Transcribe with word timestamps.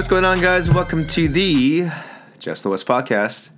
what's 0.00 0.08
going 0.08 0.24
on, 0.24 0.40
guys? 0.40 0.70
Welcome 0.70 1.06
to 1.08 1.28
the 1.28 1.90
Just 2.38 2.62
the 2.62 2.70
West 2.70 2.86
podcast. 2.86 3.50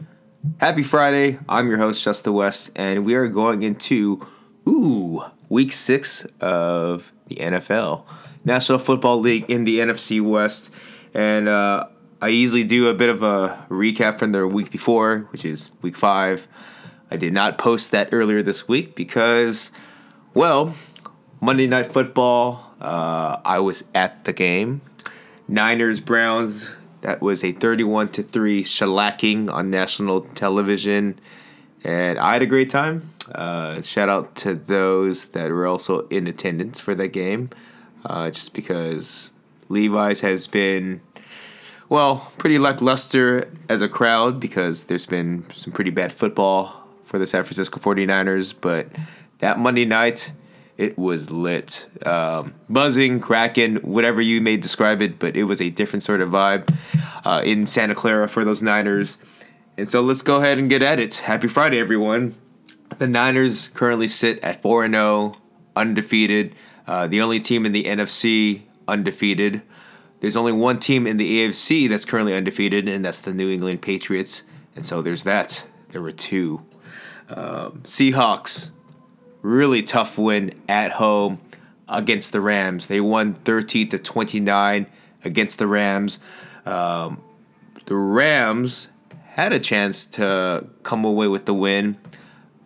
Happy 0.58 0.82
Friday. 0.82 1.38
I'm 1.48 1.68
your 1.68 1.78
host, 1.78 2.02
Just 2.02 2.24
the 2.24 2.32
West, 2.32 2.72
and 2.74 3.04
we 3.04 3.14
are 3.14 3.28
going 3.28 3.62
into, 3.62 4.26
ooh, 4.68 5.22
week 5.48 5.70
six 5.70 6.24
of 6.40 7.12
the 7.28 7.36
NFL. 7.36 8.02
National 8.44 8.80
Football 8.80 9.20
League 9.20 9.48
in 9.48 9.62
the 9.62 9.78
NFC 9.78 10.20
West. 10.20 10.74
And 11.14 11.48
uh, 11.48 11.86
I 12.20 12.26
usually 12.26 12.64
do 12.64 12.88
a 12.88 12.94
bit 12.94 13.08
of 13.08 13.22
a 13.22 13.64
recap 13.68 14.18
from 14.18 14.32
the 14.32 14.44
week 14.44 14.72
before, 14.72 15.28
which 15.30 15.44
is 15.44 15.70
week 15.80 15.94
five. 15.94 16.48
I 17.08 17.18
did 17.18 17.32
not 17.32 17.56
post 17.56 17.92
that 17.92 18.08
earlier 18.10 18.42
this 18.42 18.66
week 18.66 18.96
because, 18.96 19.70
well, 20.34 20.74
Monday 21.40 21.68
Night 21.68 21.92
Football, 21.92 22.74
uh, 22.80 23.40
I 23.44 23.60
was 23.60 23.84
at 23.94 24.24
the 24.24 24.32
game. 24.32 24.80
Niners 25.52 26.00
Browns, 26.00 26.68
that 27.02 27.20
was 27.20 27.44
a 27.44 27.52
31 27.52 28.08
to 28.08 28.22
3 28.22 28.64
shellacking 28.64 29.52
on 29.52 29.70
national 29.70 30.22
television. 30.22 31.18
And 31.84 32.18
I 32.18 32.32
had 32.32 32.40
a 32.40 32.46
great 32.46 32.70
time. 32.70 33.10
Uh, 33.34 33.82
shout 33.82 34.08
out 34.08 34.34
to 34.36 34.54
those 34.54 35.26
that 35.30 35.50
were 35.50 35.66
also 35.66 36.08
in 36.08 36.26
attendance 36.26 36.80
for 36.80 36.94
that 36.94 37.08
game, 37.08 37.50
uh, 38.06 38.30
just 38.30 38.54
because 38.54 39.30
Levi's 39.68 40.22
has 40.22 40.46
been 40.46 41.02
well, 41.90 42.32
pretty 42.38 42.58
lackluster 42.58 43.52
as 43.68 43.82
a 43.82 43.88
crowd 43.88 44.40
because 44.40 44.84
there's 44.84 45.04
been 45.04 45.44
some 45.52 45.74
pretty 45.74 45.90
bad 45.90 46.10
football 46.10 46.88
for 47.04 47.18
the 47.18 47.26
San 47.26 47.44
Francisco 47.44 47.78
49ers, 47.78 48.54
but 48.58 48.88
that 49.40 49.58
Monday 49.58 49.84
night, 49.84 50.32
it 50.78 50.98
was 50.98 51.30
lit. 51.30 51.86
Um, 52.04 52.54
buzzing, 52.68 53.20
cracking, 53.20 53.76
whatever 53.76 54.20
you 54.20 54.40
may 54.40 54.56
describe 54.56 55.02
it, 55.02 55.18
but 55.18 55.36
it 55.36 55.44
was 55.44 55.60
a 55.60 55.70
different 55.70 56.02
sort 56.02 56.20
of 56.20 56.30
vibe 56.30 56.74
uh, 57.24 57.42
in 57.44 57.66
Santa 57.66 57.94
Clara 57.94 58.28
for 58.28 58.44
those 58.44 58.62
Niners. 58.62 59.18
And 59.76 59.88
so 59.88 60.00
let's 60.00 60.22
go 60.22 60.36
ahead 60.36 60.58
and 60.58 60.68
get 60.68 60.82
at 60.82 61.00
it. 61.00 61.16
Happy 61.16 61.48
Friday, 61.48 61.78
everyone. 61.78 62.34
The 62.98 63.06
Niners 63.06 63.68
currently 63.68 64.08
sit 64.08 64.38
at 64.40 64.60
4 64.60 64.88
0, 64.88 65.32
undefeated. 65.76 66.54
Uh, 66.86 67.06
the 67.06 67.20
only 67.20 67.40
team 67.40 67.64
in 67.64 67.72
the 67.72 67.84
NFC 67.84 68.62
undefeated. 68.88 69.62
There's 70.20 70.36
only 70.36 70.52
one 70.52 70.78
team 70.78 71.06
in 71.06 71.16
the 71.16 71.38
AFC 71.40 71.88
that's 71.88 72.04
currently 72.04 72.34
undefeated, 72.34 72.88
and 72.88 73.04
that's 73.04 73.20
the 73.20 73.32
New 73.32 73.50
England 73.50 73.82
Patriots. 73.82 74.42
And 74.76 74.86
so 74.86 75.02
there's 75.02 75.24
that. 75.24 75.64
There 75.90 76.02
were 76.02 76.12
two. 76.12 76.64
Um, 77.28 77.80
Seahawks, 77.84 78.70
really 79.42 79.82
tough 79.82 80.16
win 80.16 80.54
at 80.68 80.92
home 80.92 81.40
against 81.88 82.32
the 82.32 82.40
Rams. 82.40 82.86
They 82.86 83.00
won 83.00 83.34
13 83.34 83.90
to 83.90 83.98
29 83.98 84.86
against 85.24 85.58
the 85.58 85.66
Rams. 85.66 86.18
Um, 86.64 87.20
the 87.86 87.96
Rams 87.96 88.88
had 89.26 89.52
a 89.52 89.58
chance 89.58 90.06
to 90.06 90.66
come 90.82 91.04
away 91.04 91.28
with 91.28 91.46
the 91.46 91.54
win. 91.54 91.98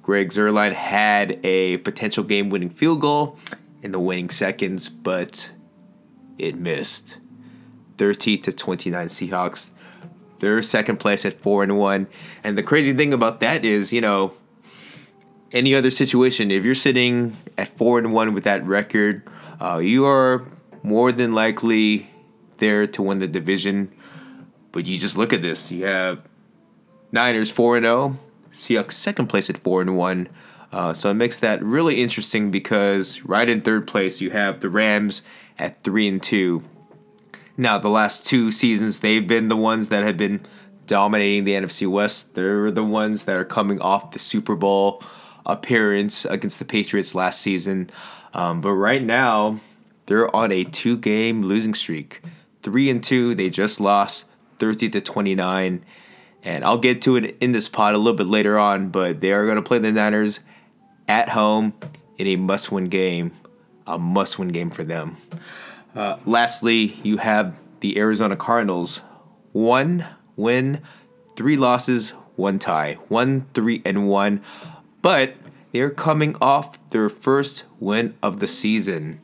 Greg 0.02 0.30
Zuerlein 0.30 0.72
had 0.72 1.40
a 1.44 1.78
potential 1.78 2.22
game 2.22 2.50
winning 2.50 2.70
field 2.70 3.00
goal 3.00 3.38
in 3.82 3.92
the 3.92 3.98
winning 3.98 4.30
seconds, 4.30 4.88
but 4.88 5.50
it 6.38 6.56
missed. 6.56 7.18
30 7.98 8.38
to 8.38 8.52
29 8.52 9.08
Seahawks. 9.08 9.70
They're 10.38 10.60
second 10.62 10.98
place 10.98 11.24
at 11.24 11.32
4 11.32 11.62
and 11.62 11.78
1. 11.78 12.06
And 12.44 12.58
the 12.58 12.62
crazy 12.62 12.92
thing 12.92 13.12
about 13.12 13.40
that 13.40 13.64
is, 13.64 13.92
you 13.92 14.00
know, 14.00 14.34
any 15.52 15.74
other 15.74 15.90
situation, 15.90 16.50
if 16.50 16.64
you're 16.64 16.74
sitting 16.74 17.36
at 17.56 17.68
4 17.68 17.98
and 17.98 18.12
1 18.12 18.34
with 18.34 18.44
that 18.44 18.64
record, 18.64 19.22
uh, 19.60 19.78
you 19.78 20.06
are 20.06 20.46
more 20.82 21.12
than 21.12 21.34
likely 21.34 22.10
there 22.58 22.86
to 22.86 23.02
win 23.02 23.18
the 23.18 23.28
division. 23.28 23.92
But 24.72 24.86
you 24.86 24.98
just 24.98 25.16
look 25.16 25.32
at 25.32 25.42
this. 25.42 25.72
You 25.72 25.86
have 25.86 26.22
Niners 27.12 27.50
4 27.50 27.78
and 27.78 27.86
0, 27.86 28.18
Seahawks 28.52 28.92
second 28.92 29.28
place 29.28 29.48
at 29.48 29.58
4 29.58 29.82
and 29.82 29.96
1. 29.96 30.28
Uh, 30.72 30.92
so 30.92 31.10
it 31.10 31.14
makes 31.14 31.38
that 31.38 31.62
really 31.62 32.02
interesting 32.02 32.50
because 32.50 33.22
right 33.22 33.48
in 33.48 33.60
third 33.62 33.86
place 33.86 34.20
you 34.20 34.30
have 34.30 34.60
the 34.60 34.68
Rams 34.68 35.22
at 35.58 35.82
3 35.84 36.08
and 36.08 36.22
2 36.22 36.62
now, 37.56 37.78
the 37.78 37.88
last 37.88 38.26
two 38.26 38.52
seasons, 38.52 39.00
they've 39.00 39.26
been 39.26 39.48
the 39.48 39.56
ones 39.56 39.88
that 39.88 40.04
have 40.04 40.16
been 40.16 40.42
dominating 40.86 41.44
the 41.44 41.52
NFC 41.52 41.86
West. 41.88 42.34
They're 42.34 42.70
the 42.70 42.84
ones 42.84 43.24
that 43.24 43.36
are 43.36 43.44
coming 43.44 43.80
off 43.80 44.12
the 44.12 44.18
Super 44.18 44.54
Bowl 44.54 45.02
appearance 45.46 46.24
against 46.24 46.58
the 46.58 46.64
Patriots 46.64 47.14
last 47.14 47.40
season. 47.40 47.88
Um, 48.34 48.60
but 48.60 48.72
right 48.72 49.02
now, 49.02 49.60
they're 50.06 50.34
on 50.34 50.52
a 50.52 50.64
two 50.64 50.96
game 50.96 51.42
losing 51.42 51.74
streak. 51.74 52.20
Three 52.62 52.90
and 52.90 53.02
two, 53.02 53.34
they 53.34 53.50
just 53.50 53.80
lost 53.80 54.26
30 54.58 54.90
to 54.90 55.00
29. 55.00 55.84
And 56.42 56.64
I'll 56.64 56.78
get 56.78 57.02
to 57.02 57.16
it 57.16 57.36
in 57.40 57.52
this 57.52 57.68
pod 57.68 57.94
a 57.94 57.98
little 57.98 58.16
bit 58.16 58.26
later 58.26 58.58
on, 58.58 58.90
but 58.90 59.20
they 59.20 59.32
are 59.32 59.44
going 59.44 59.56
to 59.56 59.62
play 59.62 59.78
the 59.78 59.90
Niners 59.90 60.40
at 61.08 61.30
home 61.30 61.74
in 62.18 62.26
a 62.26 62.36
must 62.36 62.70
win 62.70 62.84
game. 62.84 63.32
A 63.86 63.98
must 63.98 64.38
win 64.38 64.48
game 64.48 64.70
for 64.70 64.84
them. 64.84 65.16
Uh, 65.94 66.18
lastly, 66.26 66.98
you 67.02 67.18
have 67.18 67.60
the 67.80 67.98
Arizona 67.98 68.36
Cardinals. 68.36 69.00
One 69.52 70.06
win, 70.36 70.82
three 71.36 71.56
losses, 71.56 72.10
one 72.36 72.58
tie. 72.58 72.94
One, 73.08 73.46
three, 73.54 73.82
and 73.84 74.08
one. 74.08 74.42
But 75.06 75.36
they're 75.70 75.90
coming 75.90 76.34
off 76.40 76.80
their 76.90 77.08
first 77.08 77.62
win 77.78 78.16
of 78.24 78.40
the 78.40 78.48
season. 78.48 79.20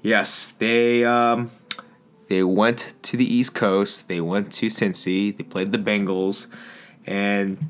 Yes, 0.00 0.52
they 0.58 1.04
um, 1.04 1.50
they 2.28 2.44
went 2.44 2.94
to 3.02 3.16
the 3.16 3.24
East 3.24 3.52
Coast. 3.52 4.06
They 4.06 4.20
went 4.20 4.52
to 4.52 4.66
Cincy. 4.66 5.36
They 5.36 5.42
played 5.42 5.72
the 5.72 5.78
Bengals, 5.78 6.46
and 7.04 7.68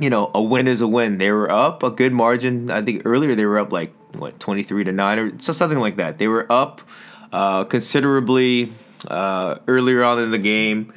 you 0.00 0.10
know 0.10 0.32
a 0.34 0.42
win 0.42 0.66
is 0.66 0.80
a 0.80 0.88
win. 0.88 1.18
They 1.18 1.30
were 1.30 1.48
up 1.48 1.84
a 1.84 1.90
good 1.90 2.12
margin. 2.12 2.72
I 2.72 2.82
think 2.82 3.02
earlier 3.04 3.36
they 3.36 3.46
were 3.46 3.60
up 3.60 3.72
like 3.72 3.92
what 4.16 4.40
twenty 4.40 4.64
three 4.64 4.82
to 4.82 4.90
nine 4.90 5.20
or 5.20 5.38
so 5.38 5.52
something 5.52 5.78
like 5.78 5.98
that. 5.98 6.18
They 6.18 6.26
were 6.26 6.50
up 6.50 6.80
uh, 7.32 7.62
considerably 7.66 8.72
uh, 9.08 9.58
earlier 9.68 10.02
on 10.02 10.18
in 10.18 10.32
the 10.32 10.38
game. 10.38 10.92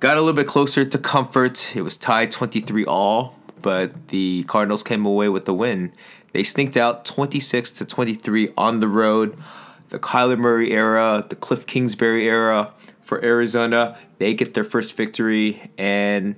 Got 0.00 0.16
a 0.16 0.20
little 0.20 0.34
bit 0.34 0.48
closer 0.48 0.84
to 0.84 0.98
comfort. 0.98 1.76
It 1.76 1.82
was 1.82 1.96
tied 1.96 2.32
23 2.32 2.84
all, 2.84 3.38
but 3.64 4.08
the 4.08 4.44
Cardinals 4.44 4.82
came 4.82 5.06
away 5.06 5.30
with 5.30 5.46
the 5.46 5.54
win. 5.54 5.90
They 6.32 6.42
sneaked 6.42 6.76
out 6.76 7.06
26 7.06 7.72
to 7.72 7.86
23 7.86 8.50
on 8.58 8.80
the 8.80 8.88
road. 8.88 9.40
The 9.88 9.98
Kyler 9.98 10.36
Murray 10.36 10.70
era, 10.72 11.24
the 11.26 11.34
Cliff 11.34 11.64
Kingsbury 11.64 12.28
era 12.28 12.74
for 13.00 13.24
Arizona, 13.24 13.98
they 14.18 14.34
get 14.34 14.52
their 14.52 14.64
first 14.64 14.94
victory. 14.94 15.70
And 15.78 16.36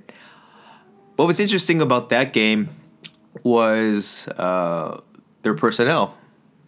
what 1.17 1.25
was 1.25 1.41
interesting 1.41 1.81
about 1.81 2.07
that 2.09 2.31
game 2.31 2.69
was 3.43 4.29
uh, 4.29 5.01
their 5.41 5.53
personnel. 5.53 6.17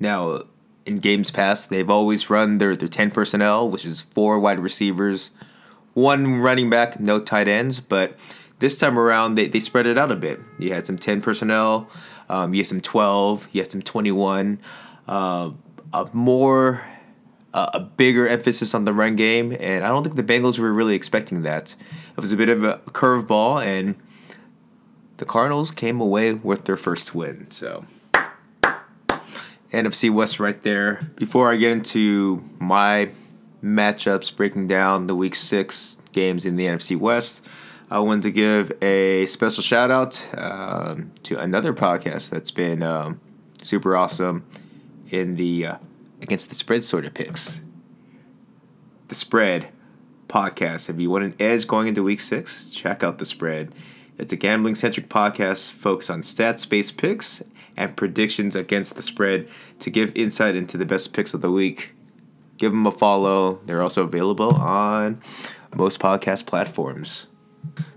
Now, 0.02 0.44
in 0.86 1.00
games 1.00 1.32
past, 1.32 1.70
they've 1.70 1.90
always 1.90 2.30
run 2.30 2.58
their, 2.58 2.76
their 2.76 2.90
10 2.90 3.12
personnel, 3.12 3.70
which 3.70 3.86
is 3.86 4.02
four 4.02 4.38
wide 4.42 4.60
receivers, 4.60 5.32
one 5.94 6.42
running 6.42 6.70
back, 6.70 7.00
no 7.00 7.22
tight 7.22 7.48
ends. 7.48 7.80
But 7.80 8.18
this 8.60 8.78
time 8.78 9.00
around, 9.00 9.36
they, 9.36 9.48
they 9.48 9.60
spread 9.60 9.86
it 9.86 9.98
out 9.98 10.12
a 10.12 10.16
bit. 10.16 10.40
You 10.58 10.74
had 10.74 10.86
some 10.86 10.98
10 10.98 11.22
personnel, 11.22 11.90
um, 12.30 12.54
you 12.54 12.60
had 12.60 12.68
some 12.68 12.82
12, 12.82 13.50
you 13.52 13.62
had 13.62 13.72
some 13.72 13.82
21. 13.82 14.60
Uh, 15.08 15.52
a 15.94 16.08
more, 16.14 16.86
uh, 17.54 17.70
a 17.74 17.80
bigger 17.80 18.28
emphasis 18.28 18.76
on 18.76 18.86
the 18.86 18.94
run 18.94 19.16
game. 19.16 19.56
And 19.60 19.84
I 19.84 19.88
don't 19.88 20.04
think 20.04 20.16
the 20.16 20.24
Bengals 20.24 20.60
were 20.60 20.72
really 20.72 20.96
expecting 20.96 21.42
that. 21.44 21.76
It 22.16 22.22
was 22.22 22.32
a 22.32 22.38
bit 22.38 22.50
of 22.50 22.64
a 22.64 22.78
curveball, 22.90 23.66
and 23.66 23.96
the 25.18 25.26
Cardinals 25.26 25.72
came 25.72 26.00
away 26.00 26.34
with 26.34 26.66
their 26.66 26.78
first 26.78 27.16
win. 27.16 27.50
So. 27.50 27.86
NFC 29.72 30.12
West 30.12 30.40
right 30.40 30.62
there. 30.64 31.00
Before 31.16 31.52
I 31.52 31.56
get 31.56 31.72
into 31.72 32.44
my 32.60 33.12
matchups, 33.64 34.36
breaking 34.36 34.68
down 34.68 35.08
the 35.08 35.16
Week 35.16 35.36
Six 35.36 36.00
games 36.12 36.46
in 36.46 36.56
the 36.56 36.66
NFC 36.66 36.98
West, 36.98 37.46
I 37.92 37.98
wanted 37.98 38.22
to 38.24 38.32
give 38.32 38.72
a 38.84 39.26
special 39.26 39.64
shout 39.64 39.90
out 39.90 40.24
um, 40.38 41.12
to 41.24 41.40
another 41.40 41.74
podcast 41.74 42.30
that's 42.30 42.52
been 42.52 42.84
um, 42.84 43.20
super 43.64 43.98
awesome 43.98 44.46
in 45.10 45.38
the 45.38 45.66
uh, 45.66 45.76
against 46.22 46.50
the 46.50 46.56
spread 46.56 46.84
sort 46.84 47.06
of 47.06 47.16
picks. 47.16 47.62
The 49.08 49.16
spread 49.16 49.70
podcast. 50.28 50.88
If 50.92 51.00
you 51.00 51.10
want 51.10 51.24
an 51.24 51.36
edge 51.40 51.66
going 51.66 51.88
into 51.88 52.04
Week 52.04 52.20
Six, 52.20 52.70
check 52.70 53.04
out 53.04 53.18
the 53.18 53.26
spread. 53.26 53.74
It's 54.20 54.32
a 54.32 54.36
gambling 54.36 54.76
centric 54.76 55.10
podcast 55.10 55.72
focused 55.72 56.12
on 56.12 56.22
stats 56.22 56.70
based 56.70 56.96
picks 56.96 57.42
and 57.76 57.98
predictions 57.98 58.56
against 58.56 58.98
the 58.98 59.02
spread 59.02 59.50
to 59.80 59.90
give 59.90 60.16
insight 60.16 60.56
into 60.56 60.78
the 60.78 60.86
best 60.86 61.12
picks 61.12 61.34
of 61.34 61.42
the 61.42 61.50
week. 61.50 61.96
Give 62.58 62.72
them 62.72 62.86
a 62.86 62.92
follow. 62.92 63.62
They're 63.66 63.82
also 63.82 64.04
available 64.04 64.54
on 64.54 65.20
most 65.76 66.00
podcast 66.00 66.46
platforms. 66.46 67.26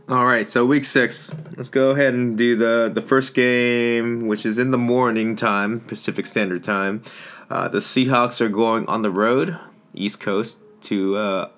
All 0.09 0.27
right, 0.27 0.49
so 0.49 0.67
week 0.67 0.85
six. 0.85 1.31
Let's 1.57 1.69
go 1.69 1.91
ahead 1.91 2.13
and 2.13 2.37
do 2.37 2.55
the 2.57 2.91
the 2.93 3.01
first 3.01 3.35
game, 3.35 4.27
which 4.27 4.45
is 4.45 4.59
in 4.59 4.71
the 4.71 4.79
morning 4.79 5.37
time, 5.37 5.81
Pacific 5.81 6.27
Standard 6.27 6.63
Time. 6.63 7.03
Uh, 7.49 7.69
the 7.69 7.79
Seahawks 7.79 8.41
are 8.41 8.49
going 8.49 8.87
on 8.87 9.03
the 9.03 9.11
road, 9.11 9.59
East 9.95 10.21
Coast, 10.21 10.61
to 10.83 11.17
uh, 11.17 11.49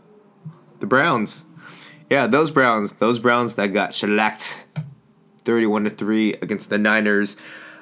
the 0.80 0.86
Browns. 0.86 1.46
Yeah, 2.10 2.26
those 2.26 2.50
Browns, 2.50 2.92
those 2.94 3.18
Browns 3.18 3.54
that 3.54 3.68
got 3.68 3.94
shellacked, 3.94 4.66
thirty-one 5.44 5.84
to 5.84 5.90
three 5.90 6.34
against 6.34 6.70
the 6.70 6.78
Niners. 6.78 7.36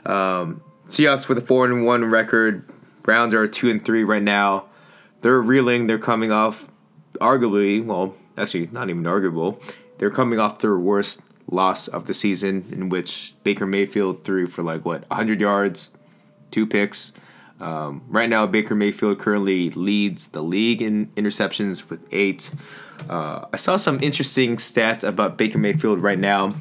Um, 0.07 0.63
Seahawks 0.87 1.29
with 1.29 1.39
a 1.39 1.43
four 1.43 1.67
and 1.67 1.85
one 1.85 2.05
record. 2.05 2.65
Browns 3.03 3.35
are 3.35 3.47
two 3.47 3.69
and 3.69 3.85
three 3.85 4.05
right 4.05 4.23
now. 4.23 4.67
They're 5.21 5.41
reeling. 5.41 5.87
They're 5.87 5.99
coming 5.99 6.33
off, 6.33 6.69
arguably, 7.21 7.85
well, 7.85 8.15
actually 8.39 8.69
not 8.73 8.89
even 8.89 9.07
arguable. 9.07 9.61
They're 10.03 10.11
coming 10.11 10.41
off 10.41 10.59
their 10.59 10.77
worst 10.77 11.21
loss 11.49 11.87
of 11.87 12.09
the 12.09 12.13
season, 12.13 12.65
in 12.73 12.89
which 12.89 13.37
Baker 13.45 13.67
Mayfield 13.67 14.25
threw 14.25 14.49
for 14.49 14.65
like 14.65 14.85
what 14.85 15.09
100 15.09 15.41
yards, 15.41 15.91
two 16.51 16.67
picks. 16.67 17.13
Um, 17.61 18.03
right 18.09 18.29
now, 18.29 18.45
Baker 18.49 18.75
Mayfield 18.75 19.21
currently 19.21 19.71
leads 19.71 20.27
the 20.31 20.43
league 20.43 20.83
in 20.83 21.07
interceptions 21.17 21.89
with 21.89 22.01
eight. 22.11 22.53
Uh, 23.09 23.45
I 23.53 23.57
saw 23.57 23.77
some 23.77 24.03
interesting 24.03 24.57
stats 24.57 25.05
about 25.05 25.39
Baker 25.39 25.59
Mayfield 25.59 26.03
right 26.03 26.19
now, 26.19 26.53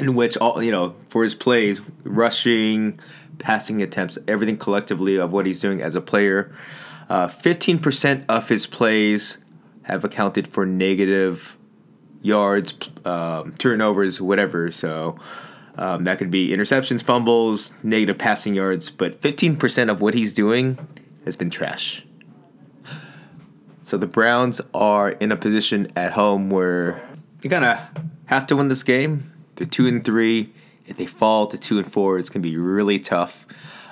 in 0.00 0.16
which 0.16 0.36
all 0.38 0.60
you 0.60 0.72
know 0.72 0.96
for 1.06 1.22
his 1.22 1.36
plays, 1.36 1.80
rushing, 2.02 2.98
passing 3.38 3.82
attempts, 3.82 4.18
everything 4.26 4.56
collectively 4.56 5.14
of 5.14 5.30
what 5.30 5.46
he's 5.46 5.60
doing 5.60 5.80
as 5.80 5.94
a 5.94 6.00
player. 6.00 6.52
Uh, 7.08 7.28
fifteen 7.28 7.78
percent 7.78 8.24
of 8.28 8.48
his 8.48 8.66
plays 8.66 9.38
have 9.84 10.02
accounted 10.02 10.48
for 10.48 10.66
negative 10.66 11.56
yards, 12.24 12.74
um, 13.04 13.52
turnovers, 13.58 14.20
whatever. 14.20 14.70
So 14.70 15.16
um, 15.76 16.04
that 16.04 16.18
could 16.18 16.30
be 16.30 16.48
interceptions, 16.48 17.02
fumbles, 17.02 17.84
negative 17.84 18.18
passing 18.18 18.54
yards, 18.54 18.90
but 18.90 19.20
15% 19.20 19.90
of 19.90 20.00
what 20.00 20.14
he's 20.14 20.32
doing 20.32 20.78
has 21.24 21.36
been 21.36 21.50
trash. 21.50 22.04
So 23.82 23.98
the 23.98 24.06
Browns 24.06 24.62
are 24.72 25.10
in 25.10 25.30
a 25.30 25.36
position 25.36 25.88
at 25.94 26.12
home 26.12 26.48
where 26.48 27.06
you 27.42 27.50
kind 27.50 27.66
of 27.66 27.78
have 28.26 28.46
to 28.46 28.56
win 28.56 28.68
this 28.68 28.82
game. 28.82 29.30
They're 29.56 29.66
two 29.66 29.86
and 29.86 30.02
three. 30.02 30.52
If 30.86 30.96
they 30.96 31.06
fall 31.06 31.46
to 31.48 31.58
two 31.58 31.76
and 31.76 31.90
four, 31.90 32.18
it's 32.18 32.30
gonna 32.30 32.42
be 32.42 32.56
really 32.56 32.98
tough 32.98 33.46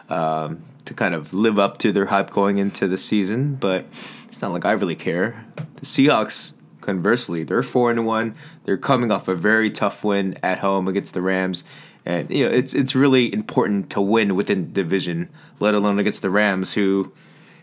um, 0.08 0.62
to 0.86 0.94
kind 0.94 1.14
of 1.14 1.34
live 1.34 1.58
up 1.58 1.76
to 1.78 1.92
their 1.92 2.06
hype 2.06 2.30
going 2.30 2.56
into 2.56 2.88
the 2.88 2.96
season. 2.96 3.56
But 3.56 3.84
it's 4.28 4.40
not 4.40 4.52
like 4.52 4.64
I 4.64 4.72
really 4.72 4.96
care. 4.96 5.44
The 5.76 5.84
Seahawks 5.84 6.54
Conversely, 6.82 7.44
they're 7.44 7.62
four 7.62 7.90
and 7.90 8.04
one. 8.04 8.34
They're 8.64 8.76
coming 8.76 9.10
off 9.10 9.28
a 9.28 9.34
very 9.34 9.70
tough 9.70 10.04
win 10.04 10.38
at 10.42 10.58
home 10.58 10.88
against 10.88 11.14
the 11.14 11.22
Rams, 11.22 11.64
and 12.04 12.28
you 12.28 12.44
know 12.44 12.50
it's 12.50 12.74
it's 12.74 12.94
really 12.94 13.32
important 13.32 13.88
to 13.90 14.00
win 14.00 14.34
within 14.34 14.66
the 14.66 14.72
division, 14.72 15.30
let 15.60 15.74
alone 15.74 15.98
against 15.98 16.20
the 16.20 16.30
Rams, 16.30 16.74
who 16.74 17.12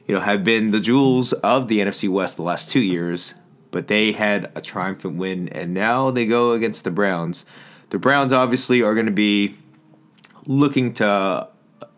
you 0.08 0.16
know 0.16 0.22
have 0.22 0.44
been 0.44 0.72
the 0.72 0.80
jewels 0.80 1.34
of 1.34 1.68
the 1.68 1.80
NFC 1.80 2.10
West 2.10 2.38
the 2.38 2.44
last 2.44 2.72
two 2.72 2.82
years. 2.82 3.36
But 3.72 3.88
they 3.88 4.14
had 4.14 4.52
a 4.56 4.62
triumphant 4.62 5.18
win, 5.18 5.48
and 5.50 5.76
now 5.76 6.10
they 6.10 6.26
go 6.26 6.54
against 6.54 6.84
the 6.84 6.90
Browns. 6.90 7.46
The 7.92 8.00
Browns 8.00 8.34
obviously 8.34 8.82
are 8.82 8.96
going 8.96 9.06
to 9.06 9.12
be 9.12 9.58
looking 10.48 10.94
to 10.94 11.50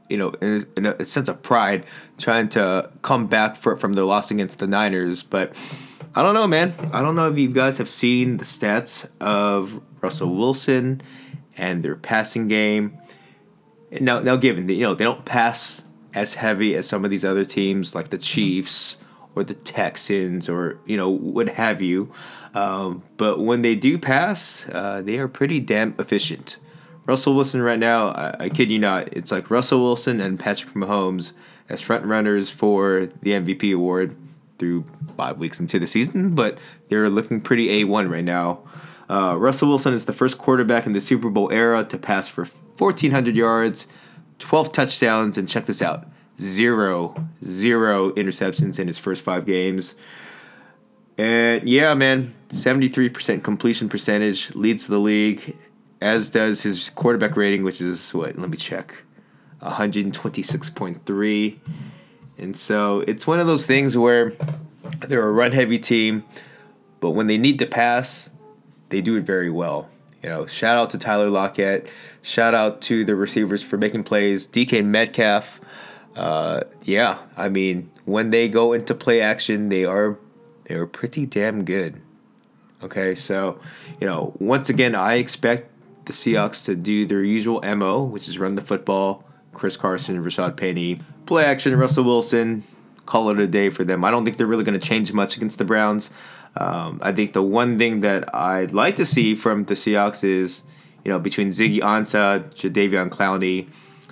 you 0.10 0.18
know, 0.18 0.32
in 0.42 0.68
a, 0.76 0.80
in 0.80 0.86
a, 0.88 1.06
sense 1.06 1.30
of 1.30 1.42
pride, 1.42 1.86
trying 2.18 2.50
to 2.50 2.92
come 3.02 3.28
back 3.28 3.56
for, 3.56 3.78
from 3.78 3.94
their 3.94 4.04
loss 4.04 4.30
against 4.30 4.60
the 4.60 4.68
Niners. 4.68 5.24
But 5.24 5.56
I 6.14 6.24
don't 6.24 6.34
know, 6.34 6.48
man. 6.48 6.74
I 6.92 7.02
don't 7.02 7.16
know 7.16 7.32
if 7.32 7.38
you 7.38 7.48
guys 7.50 7.78
have 7.78 7.88
seen 7.88 8.36
the 8.36 8.44
stats 8.44 9.10
of 9.22 9.82
Russell 10.02 10.36
Wilson 10.36 11.02
and 11.56 11.82
their 11.84 11.96
passing 11.96 12.50
game. 12.50 12.98
Now, 13.92 14.20
now, 14.20 14.36
given 14.36 14.68
that 14.68 14.74
you 14.74 14.82
know 14.82 14.94
they 14.94 15.06
don't 15.06 15.24
pass 15.24 15.86
as 16.14 16.34
heavy 16.34 16.76
as 16.76 16.86
some 16.86 17.06
of 17.06 17.12
these 17.12 17.24
other 17.24 17.46
teams 17.46 17.96
like 17.96 18.10
the 18.10 18.18
Chiefs 18.18 18.98
or 19.36 19.46
the 19.46 19.54
Texans 19.54 20.50
or 20.50 20.80
you 20.86 20.98
know 20.98 21.10
what 21.10 21.48
have 21.48 21.82
you, 21.82 22.12
um, 22.54 23.04
but 23.16 23.40
when 23.40 23.62
they 23.62 23.76
do 23.76 23.98
pass, 23.98 24.68
uh, 24.68 25.02
they 25.02 25.18
are 25.18 25.30
pretty 25.30 25.62
damn 25.62 25.96
efficient. 25.98 26.58
Russell 27.06 27.36
Wilson 27.36 27.62
right 27.62 27.80
now, 27.80 28.10
I, 28.10 28.36
I 28.38 28.50
kid 28.50 28.70
you 28.70 28.80
not, 28.80 29.14
it's 29.14 29.32
like 29.32 29.50
Russell 29.50 29.80
Wilson 29.80 30.20
and 30.20 30.38
Patrick 30.38 30.74
Mahomes 30.74 31.32
as 31.70 31.82
front 31.82 32.06
runners 32.06 32.50
for 32.50 33.10
the 33.22 33.32
MVP 33.32 33.74
award 33.74 34.16
through 34.62 34.86
five 35.18 35.40
weeks 35.40 35.60
into 35.60 35.80
the 35.80 35.88
season, 35.88 36.36
but 36.36 36.60
they're 36.88 37.10
looking 37.10 37.42
pretty 37.42 37.84
A1 37.84 38.12
right 38.12 38.24
now. 38.24 38.62
Uh, 39.10 39.36
Russell 39.36 39.70
Wilson 39.70 39.96
is 39.96 40.06
the 40.06 40.14
first 40.14 40.38
quarterback 40.38 40.86
in 40.86 40.92
the 40.94 41.02
Super 41.02 41.32
Bowl 41.32 41.52
era 41.52 41.84
to 41.84 41.98
pass 41.98 42.28
for 42.28 42.46
1,400 42.78 43.36
yards, 43.36 43.88
12 44.38 44.72
touchdowns, 44.72 45.36
and 45.36 45.50
check 45.50 45.66
this 45.66 45.82
out 45.82 46.06
zero, 46.40 47.16
zero 47.44 48.12
interceptions 48.12 48.78
in 48.78 48.88
his 48.88 49.00
first 49.00 49.24
five 49.24 49.48
games. 49.48 49.96
And 51.18 51.68
yeah, 51.68 51.96
man, 51.96 52.34
73% 52.50 53.44
completion 53.44 53.90
percentage 53.90 54.54
leads 54.54 54.86
the 54.86 55.00
league, 55.00 55.56
as 56.02 56.30
does 56.30 56.62
his 56.62 56.92
quarterback 56.92 57.36
rating, 57.36 57.64
which 57.64 57.82
is 57.82 58.14
what? 58.14 58.38
Let 58.38 58.50
me 58.50 58.58
check 58.58 59.04
126.3. 59.62 61.60
And 62.38 62.56
so 62.56 63.02
it's 63.02 63.28
one 63.28 63.40
of 63.40 63.48
those 63.48 63.66
things 63.66 63.98
where 63.98 64.34
they're 65.08 65.28
a 65.28 65.32
run 65.32 65.52
heavy 65.52 65.80
team, 65.80 66.24
but 67.00 67.12
when 67.12 67.28
they 67.28 67.38
need 67.38 67.60
to 67.60 67.66
pass, 67.66 68.30
they 68.90 69.02
do 69.02 69.16
it 69.18 69.24
very 69.24 69.50
well. 69.50 69.90
You 70.24 70.30
know, 70.30 70.46
shout 70.46 70.78
out 70.78 70.92
to 70.92 70.98
Tyler 70.98 71.30
Lockett. 71.30 71.90
Shout 72.22 72.54
out 72.54 72.82
to 72.84 73.04
the 73.04 73.16
receivers 73.16 73.64
for 73.64 73.78
making 73.78 74.04
plays. 74.04 74.48
DK 74.48 74.86
Metcalf. 74.86 75.60
Uh, 76.16 76.62
yeah, 76.84 77.18
I 77.38 77.50
mean, 77.50 77.90
when 78.06 78.30
they 78.30 78.48
go 78.48 78.74
into 78.74 78.94
play 78.94 79.22
action, 79.22 79.70
they 79.70 79.86
are 79.86 80.18
they 80.66 80.76
are 80.76 80.86
pretty 80.86 81.26
damn 81.26 81.64
good. 81.64 82.02
Okay, 82.84 83.16
so 83.16 83.60
you 84.00 84.08
know, 84.08 84.34
once 84.40 84.70
again, 84.70 84.94
I 84.94 85.16
expect 85.16 85.70
the 86.06 86.14
Seahawks 86.14 86.66
to 86.66 86.76
do 86.76 87.06
their 87.06 87.24
usual 87.24 87.62
mo, 87.62 88.04
which 88.04 88.28
is 88.28 88.38
run 88.38 88.56
the 88.56 88.62
football. 88.62 89.24
Chris 89.54 89.78
Carson, 89.78 90.24
Rashaad 90.24 90.58
Penny, 90.58 91.00
play 91.26 91.46
action, 91.46 91.76
Russell 91.78 92.04
Wilson, 92.04 92.64
call 93.06 93.30
it 93.30 93.40
a 93.40 93.48
day 93.48 93.70
for 93.70 93.84
them. 93.84 94.06
I 94.06 94.12
don't 94.12 94.24
think 94.24 94.38
they're 94.38 94.48
really 94.48 94.64
going 94.64 94.80
to 94.80 94.86
change 94.86 95.14
much 95.14 95.38
against 95.38 95.58
the 95.58 95.66
Browns. 95.66 96.10
Um, 96.56 97.00
I 97.02 97.12
think 97.12 97.34
the 97.34 97.42
one 97.42 97.78
thing 97.78 98.02
that 98.02 98.34
I'd 98.36 98.74
like 98.74 98.96
to 98.98 99.06
see 99.06 99.36
from 99.36 99.66
the 99.66 99.74
Seahawks 99.74 100.24
is, 100.24 100.64
you 101.04 101.12
know, 101.12 101.20
between 101.20 101.50
Ziggy 101.50 101.80
Ansah, 101.80 102.54
Jadeveon 102.54 103.10
Clowney, 103.10 103.68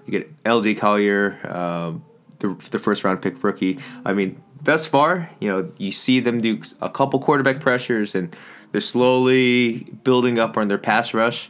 you 0.05 0.11
get 0.11 0.43
LJ 0.43 0.77
Collier, 0.77 1.39
uh, 1.43 1.93
the, 2.39 2.55
the 2.71 2.79
first 2.79 3.03
round 3.03 3.21
pick 3.21 3.43
rookie. 3.43 3.79
I 4.05 4.13
mean, 4.13 4.41
thus 4.61 4.85
far, 4.85 5.29
you 5.39 5.49
know, 5.49 5.71
you 5.77 5.91
see 5.91 6.19
them 6.19 6.41
do 6.41 6.61
a 6.81 6.89
couple 6.89 7.19
quarterback 7.19 7.59
pressures 7.59 8.15
and 8.15 8.35
they're 8.71 8.81
slowly 8.81 9.79
building 10.03 10.39
up 10.39 10.57
on 10.57 10.67
their 10.67 10.77
pass 10.77 11.13
rush. 11.13 11.49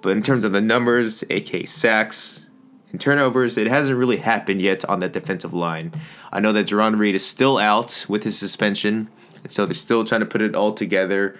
But 0.00 0.10
in 0.10 0.22
terms 0.22 0.44
of 0.44 0.52
the 0.52 0.60
numbers, 0.60 1.22
AK 1.30 1.68
sacks, 1.68 2.46
in 2.92 2.98
turnovers, 2.98 3.56
it 3.56 3.66
hasn't 3.66 3.96
really 3.96 4.18
happened 4.18 4.60
yet 4.60 4.84
on 4.84 5.00
that 5.00 5.12
defensive 5.12 5.54
line. 5.54 5.92
I 6.30 6.40
know 6.40 6.52
that 6.52 6.66
Jarran 6.66 6.98
Reed 6.98 7.14
is 7.14 7.24
still 7.24 7.58
out 7.58 8.04
with 8.08 8.24
his 8.24 8.38
suspension, 8.38 9.08
and 9.42 9.50
so 9.50 9.64
they're 9.64 9.74
still 9.74 10.04
trying 10.04 10.20
to 10.20 10.26
put 10.26 10.42
it 10.42 10.54
all 10.54 10.72
together. 10.72 11.38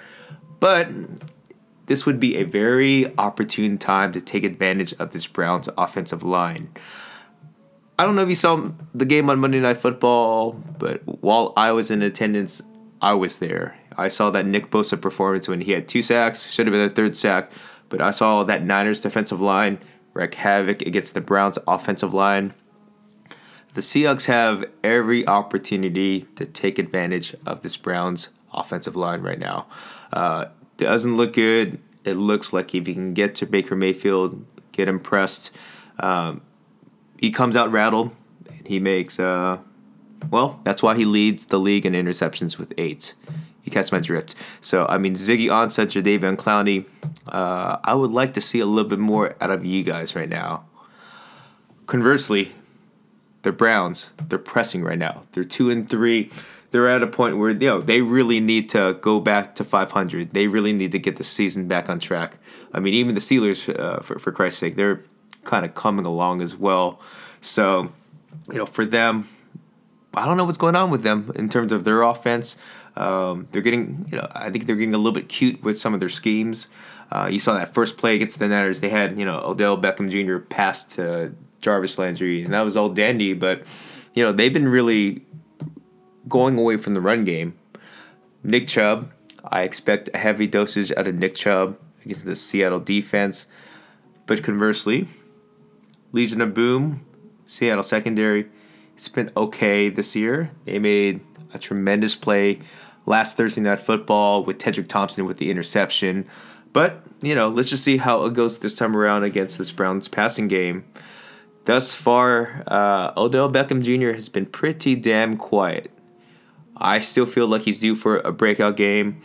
But 0.60 0.88
this 1.86 2.06
would 2.06 2.18
be 2.18 2.36
a 2.36 2.44
very 2.44 3.16
opportune 3.18 3.76
time 3.76 4.12
to 4.12 4.20
take 4.20 4.44
advantage 4.44 4.94
of 4.94 5.10
this 5.12 5.26
Browns 5.26 5.68
offensive 5.76 6.22
line. 6.22 6.70
I 7.98 8.06
don't 8.06 8.16
know 8.16 8.22
if 8.22 8.30
you 8.30 8.34
saw 8.34 8.70
the 8.94 9.04
game 9.04 9.28
on 9.28 9.38
Monday 9.38 9.60
Night 9.60 9.78
Football, 9.78 10.52
but 10.78 11.02
while 11.04 11.52
I 11.56 11.72
was 11.72 11.90
in 11.90 12.00
attendance, 12.02 12.62
I 13.02 13.12
was 13.12 13.38
there. 13.38 13.76
I 13.98 14.08
saw 14.08 14.30
that 14.30 14.46
Nick 14.46 14.70
Bosa 14.70 14.98
performance 14.98 15.48
when 15.48 15.60
he 15.60 15.72
had 15.72 15.86
two 15.86 16.00
sacks, 16.00 16.50
should 16.50 16.66
have 16.66 16.72
been 16.72 16.86
a 16.86 16.88
third 16.88 17.14
sack, 17.14 17.52
but 17.90 18.00
I 18.00 18.10
saw 18.10 18.42
that 18.44 18.64
Niners 18.64 19.00
defensive 19.00 19.40
line 19.40 19.78
wreak 20.14 20.34
havoc 20.34 20.82
against 20.82 21.14
the 21.14 21.20
Browns' 21.20 21.58
offensive 21.66 22.14
line. 22.14 22.54
The 23.74 23.80
Seahawks 23.80 24.26
have 24.26 24.64
every 24.84 25.26
opportunity 25.26 26.22
to 26.36 26.44
take 26.44 26.78
advantage 26.78 27.34
of 27.46 27.62
this 27.62 27.76
Browns 27.76 28.28
offensive 28.52 28.96
line 28.96 29.22
right 29.22 29.38
now. 29.38 29.66
Uh, 30.12 30.46
doesn't 30.76 31.16
look 31.16 31.32
good. 31.32 31.78
It 32.04 32.14
looks 32.14 32.52
like 32.52 32.74
if 32.74 32.86
you 32.86 32.94
can 32.94 33.14
get 33.14 33.34
to 33.36 33.46
Baker 33.46 33.74
Mayfield, 33.76 34.44
get 34.72 34.88
impressed, 34.88 35.52
um, 36.00 36.42
he 37.18 37.30
comes 37.30 37.56
out 37.56 37.70
rattled. 37.72 38.10
And 38.50 38.66
he 38.66 38.78
makes, 38.78 39.18
uh, 39.18 39.58
well, 40.30 40.60
that's 40.64 40.82
why 40.82 40.96
he 40.96 41.04
leads 41.04 41.46
the 41.46 41.58
league 41.58 41.86
in 41.86 41.94
interceptions 41.94 42.58
with 42.58 42.74
eight. 42.76 43.14
You 43.64 43.70
catch 43.72 43.92
my 43.92 44.00
drift. 44.00 44.34
So, 44.60 44.86
I 44.86 44.98
mean, 44.98 45.14
Ziggy 45.14 45.46
Ansah, 45.46 45.86
Jadeveon 45.86 46.36
Clowney, 46.36 46.86
uh, 47.28 47.78
I 47.84 47.94
would 47.94 48.10
like 48.10 48.34
to 48.34 48.40
see 48.40 48.60
a 48.60 48.66
little 48.66 48.88
bit 48.88 48.98
more 48.98 49.36
out 49.40 49.50
of 49.50 49.64
you 49.64 49.84
guys 49.84 50.16
right 50.16 50.28
now. 50.28 50.64
Conversely, 51.86 52.52
the 53.42 53.52
Browns, 53.52 54.12
they're 54.28 54.38
pressing 54.38 54.82
right 54.82 54.98
now. 54.98 55.22
They're 55.32 55.44
two 55.44 55.70
and 55.70 55.88
three. 55.88 56.30
They're 56.70 56.88
at 56.88 57.02
a 57.02 57.06
point 57.06 57.36
where 57.36 57.50
you 57.50 57.68
know 57.68 57.80
they 57.80 58.00
really 58.00 58.40
need 58.40 58.70
to 58.70 58.96
go 59.00 59.20
back 59.20 59.54
to 59.56 59.64
500. 59.64 60.30
They 60.30 60.46
really 60.46 60.72
need 60.72 60.92
to 60.92 60.98
get 60.98 61.16
the 61.16 61.24
season 61.24 61.68
back 61.68 61.90
on 61.90 61.98
track. 61.98 62.38
I 62.72 62.80
mean, 62.80 62.94
even 62.94 63.14
the 63.14 63.20
Steelers, 63.20 63.68
uh, 63.78 64.00
for 64.00 64.18
for 64.18 64.32
Christ's 64.32 64.60
sake, 64.60 64.76
they're 64.76 65.02
kind 65.44 65.64
of 65.66 65.74
coming 65.74 66.06
along 66.06 66.40
as 66.40 66.56
well. 66.56 67.00
So, 67.40 67.92
you 68.48 68.58
know, 68.58 68.66
for 68.66 68.86
them, 68.86 69.28
I 70.14 70.24
don't 70.24 70.36
know 70.36 70.44
what's 70.44 70.58
going 70.58 70.76
on 70.76 70.90
with 70.90 71.02
them 71.02 71.32
in 71.34 71.48
terms 71.48 71.72
of 71.72 71.84
their 71.84 72.02
offense. 72.02 72.56
Um, 72.96 73.48
they're 73.52 73.62
getting, 73.62 74.06
you 74.10 74.18
know, 74.18 74.28
I 74.32 74.50
think 74.50 74.66
they're 74.66 74.76
getting 74.76 74.94
a 74.94 74.98
little 74.98 75.12
bit 75.12 75.28
cute 75.28 75.62
with 75.62 75.78
some 75.78 75.94
of 75.94 76.00
their 76.00 76.08
schemes. 76.08 76.68
Uh, 77.10 77.28
you 77.30 77.38
saw 77.38 77.54
that 77.54 77.74
first 77.74 77.96
play 77.96 78.14
against 78.14 78.38
the 78.38 78.48
Niners. 78.48 78.80
They 78.80 78.88
had, 78.88 79.18
you 79.18 79.24
know, 79.24 79.40
Odell 79.44 79.76
Beckham 79.76 80.10
Jr. 80.10 80.38
pass 80.38 80.84
to 80.96 81.34
Jarvis 81.60 81.98
Landry, 81.98 82.42
and 82.42 82.52
that 82.52 82.62
was 82.62 82.76
all 82.76 82.88
dandy. 82.88 83.32
But, 83.32 83.62
you 84.14 84.22
know, 84.22 84.32
they've 84.32 84.52
been 84.52 84.68
really 84.68 85.24
going 86.28 86.58
away 86.58 86.76
from 86.76 86.94
the 86.94 87.00
run 87.00 87.24
game. 87.24 87.54
Nick 88.42 88.66
Chubb, 88.66 89.10
I 89.44 89.62
expect 89.62 90.10
a 90.14 90.18
heavy 90.18 90.46
dosage 90.46 90.92
out 90.92 91.06
of 91.06 91.14
Nick 91.14 91.34
Chubb 91.34 91.78
against 92.04 92.24
the 92.24 92.36
Seattle 92.36 92.80
defense. 92.80 93.46
But 94.26 94.42
conversely, 94.42 95.08
Legion 96.12 96.40
of 96.40 96.54
Boom, 96.54 97.04
Seattle 97.44 97.82
secondary, 97.82 98.48
it's 98.96 99.08
been 99.08 99.30
okay 99.36 99.88
this 99.88 100.14
year. 100.14 100.50
They 100.64 100.78
made 100.78 101.20
a 101.54 101.58
tremendous 101.58 102.14
play 102.14 102.60
last 103.06 103.36
Thursday 103.36 103.60
night 103.60 103.80
football 103.80 104.44
with 104.44 104.58
Tedric 104.58 104.88
Thompson 104.88 105.26
with 105.26 105.38
the 105.38 105.50
interception. 105.50 106.26
But, 106.72 107.02
you 107.20 107.34
know, 107.34 107.48
let's 107.48 107.68
just 107.68 107.84
see 107.84 107.98
how 107.98 108.24
it 108.24 108.34
goes 108.34 108.58
this 108.58 108.76
time 108.76 108.96
around 108.96 109.24
against 109.24 109.58
this 109.58 109.70
Browns 109.70 110.08
passing 110.08 110.48
game. 110.48 110.84
Thus 111.64 111.94
far, 111.94 112.64
uh, 112.66 113.12
Odell 113.16 113.50
Beckham 113.50 113.82
Jr. 113.82 114.14
has 114.14 114.28
been 114.28 114.46
pretty 114.46 114.96
damn 114.96 115.36
quiet. 115.36 115.90
I 116.76 116.98
still 116.98 117.26
feel 117.26 117.46
like 117.46 117.62
he's 117.62 117.78
due 117.78 117.94
for 117.94 118.18
a 118.18 118.32
breakout 118.32 118.76
game. 118.76 119.20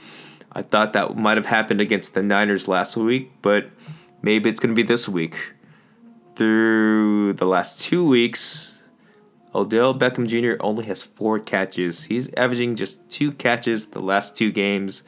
I 0.51 0.61
thought 0.61 0.93
that 0.93 1.17
might 1.17 1.37
have 1.37 1.45
happened 1.45 1.81
against 1.81 2.13
the 2.13 2.21
Niners 2.21 2.67
last 2.67 2.97
week, 2.97 3.31
but 3.41 3.69
maybe 4.21 4.49
it's 4.49 4.59
going 4.59 4.75
to 4.75 4.75
be 4.75 4.85
this 4.85 5.07
week. 5.07 5.53
Through 6.35 7.33
the 7.33 7.45
last 7.45 7.79
two 7.79 8.05
weeks, 8.07 8.76
Odell 9.57 9.97
Beckham 9.97 10.27
Jr. 10.27 10.61
only 10.63 10.85
has 10.85 11.01
four 11.01 11.39
catches. 11.39 12.03
He's 12.03 12.31
averaging 12.35 12.75
just 12.75 13.09
two 13.09 13.31
catches 13.31 13.87
the 13.87 13.99
last 13.99 14.37
two 14.37 14.51
games. 14.51 15.03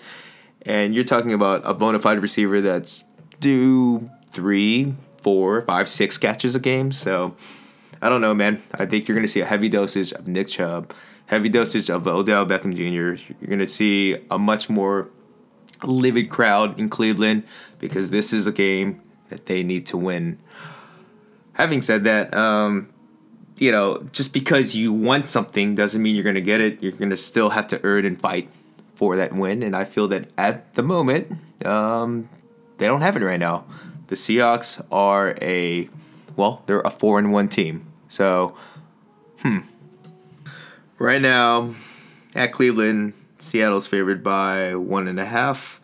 And 0.63 0.95
you're 0.95 1.03
talking 1.03 1.33
about 1.33 1.61
a 1.63 1.75
bona 1.75 1.99
fide 1.99 2.19
receiver 2.19 2.59
that's 2.59 3.03
due 3.39 4.09
three, 4.25 4.95
four, 5.21 5.61
five, 5.61 5.87
six 5.87 6.17
catches 6.17 6.55
a 6.55 6.59
game. 6.59 6.91
So 6.91 7.35
I 8.01 8.09
don't 8.09 8.21
know, 8.21 8.33
man. 8.33 8.61
I 8.73 8.87
think 8.87 9.07
you're 9.07 9.15
going 9.15 9.25
to 9.25 9.31
see 9.31 9.41
a 9.41 9.45
heavy 9.45 9.69
dosage 9.69 10.11
of 10.13 10.27
Nick 10.27 10.47
Chubb, 10.47 10.93
heavy 11.27 11.49
dosage 11.49 11.91
of 11.91 12.07
Odell 12.07 12.45
Beckham 12.45 12.73
Jr. 12.75 13.21
You're 13.39 13.47
going 13.47 13.59
to 13.59 13.67
see 13.67 14.17
a 14.31 14.39
much 14.39 14.67
more 14.67 15.09
livid 15.83 16.29
crowd 16.29 16.79
in 16.79 16.89
Cleveland 16.89 17.43
because 17.77 18.09
this 18.09 18.33
is 18.33 18.47
a 18.47 18.51
game 18.51 19.01
that 19.29 19.45
they 19.45 19.61
need 19.61 19.85
to 19.85 19.97
win. 19.97 20.39
Having 21.53 21.83
said 21.83 22.03
that, 22.05 22.33
um, 22.33 22.89
you 23.59 23.71
know, 23.71 24.01
just 24.11 24.33
because 24.33 24.75
you 24.75 24.93
want 24.93 25.27
something 25.27 25.75
doesn't 25.75 26.01
mean 26.01 26.15
you're 26.15 26.23
going 26.23 26.35
to 26.35 26.41
get 26.41 26.61
it. 26.61 26.81
You're 26.81 26.93
going 26.93 27.09
to 27.09 27.17
still 27.17 27.49
have 27.49 27.67
to 27.67 27.79
earn 27.83 28.05
and 28.05 28.19
fight 28.19 28.49
for 28.95 29.17
that 29.17 29.33
win. 29.33 29.63
And 29.63 29.75
I 29.75 29.83
feel 29.83 30.07
that 30.09 30.29
at 30.37 30.75
the 30.75 30.83
moment, 30.83 31.31
um, 31.65 32.29
they 32.77 32.85
don't 32.85 33.01
have 33.01 33.17
it 33.17 33.23
right 33.23 33.39
now. 33.39 33.65
The 34.07 34.15
Seahawks 34.15 34.83
are 34.91 35.37
a, 35.41 35.89
well, 36.35 36.63
they're 36.65 36.81
a 36.81 36.89
four 36.89 37.19
and 37.19 37.31
one 37.31 37.49
team. 37.49 37.85
So, 38.07 38.55
hmm. 39.39 39.59
Right 40.97 41.21
now, 41.21 41.75
at 42.35 42.51
Cleveland, 42.51 43.13
Seattle's 43.39 43.87
favored 43.87 44.23
by 44.23 44.75
one 44.75 45.07
and 45.07 45.19
a 45.19 45.25
half, 45.25 45.79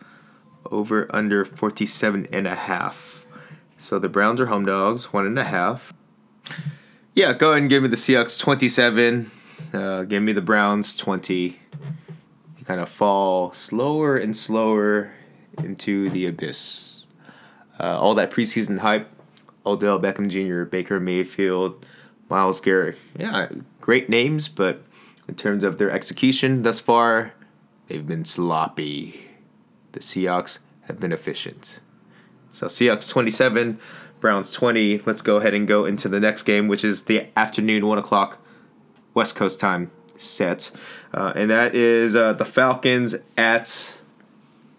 over 0.70 1.06
under 1.14 1.44
47 1.44 2.28
and 2.32 2.46
a 2.46 2.54
half. 2.54 3.24
So 3.78 3.98
the 3.98 4.08
Browns 4.08 4.40
are 4.40 4.46
home 4.46 4.66
dogs, 4.66 5.12
one 5.12 5.26
and 5.26 5.38
a 5.38 5.44
half. 5.44 5.92
Yeah, 7.16 7.32
go 7.32 7.52
ahead 7.52 7.62
and 7.62 7.70
give 7.70 7.82
me 7.82 7.88
the 7.88 7.96
Seahawks 7.96 8.38
27. 8.38 9.30
Uh, 9.72 10.02
give 10.02 10.22
me 10.22 10.34
the 10.34 10.42
Browns 10.42 10.94
20. 10.94 11.58
You 12.58 12.64
kind 12.66 12.78
of 12.78 12.90
fall 12.90 13.54
slower 13.54 14.18
and 14.18 14.36
slower 14.36 15.12
into 15.56 16.10
the 16.10 16.26
abyss. 16.26 17.06
Uh, 17.80 17.98
all 17.98 18.14
that 18.16 18.30
preseason 18.30 18.80
hype, 18.80 19.08
Odell 19.64 19.98
Beckham 19.98 20.28
Jr., 20.28 20.68
Baker 20.68 21.00
Mayfield, 21.00 21.86
Myles 22.28 22.60
Garrett. 22.60 22.98
Yeah, 23.18 23.48
great 23.80 24.10
names, 24.10 24.48
but 24.48 24.82
in 25.26 25.36
terms 25.36 25.64
of 25.64 25.78
their 25.78 25.90
execution 25.90 26.64
thus 26.64 26.80
far, 26.80 27.32
they've 27.86 28.06
been 28.06 28.26
sloppy. 28.26 29.26
The 29.92 30.00
Seahawks 30.00 30.58
have 30.82 31.00
been 31.00 31.12
efficient. 31.12 31.80
So 32.56 32.68
Seahawks 32.68 33.10
27, 33.10 33.78
Browns 34.18 34.50
20. 34.50 35.00
Let's 35.00 35.20
go 35.20 35.36
ahead 35.36 35.52
and 35.52 35.68
go 35.68 35.84
into 35.84 36.08
the 36.08 36.18
next 36.18 36.44
game, 36.44 36.68
which 36.68 36.84
is 36.84 37.02
the 37.02 37.26
afternoon, 37.36 37.86
1 37.86 37.98
o'clock 37.98 38.38
West 39.12 39.36
Coast 39.36 39.60
time 39.60 39.90
set. 40.16 40.70
Uh, 41.12 41.34
and 41.36 41.50
that 41.50 41.74
is 41.74 42.16
uh, 42.16 42.32
the 42.32 42.46
Falcons 42.46 43.14
at 43.36 43.98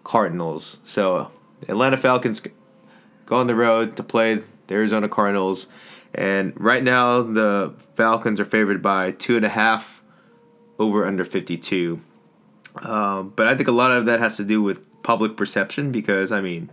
Cardinals. 0.02 0.78
So 0.82 1.30
Atlanta 1.68 1.96
Falcons 1.96 2.42
go 3.26 3.36
on 3.36 3.46
the 3.46 3.54
road 3.54 3.96
to 3.96 4.02
play 4.02 4.40
the 4.66 4.74
Arizona 4.74 5.08
Cardinals. 5.08 5.68
And 6.12 6.52
right 6.60 6.82
now, 6.82 7.22
the 7.22 7.74
Falcons 7.94 8.40
are 8.40 8.44
favored 8.44 8.82
by 8.82 9.12
two 9.12 9.36
and 9.36 9.44
a 9.44 9.50
half 9.50 10.02
over 10.80 11.06
under 11.06 11.24
52. 11.24 12.00
Um, 12.82 13.32
but 13.36 13.46
I 13.46 13.54
think 13.54 13.68
a 13.68 13.72
lot 13.72 13.92
of 13.92 14.06
that 14.06 14.18
has 14.18 14.36
to 14.38 14.44
do 14.44 14.60
with 14.60 14.84
public 15.04 15.36
perception 15.36 15.92
because, 15.92 16.32
I 16.32 16.40
mean, 16.40 16.70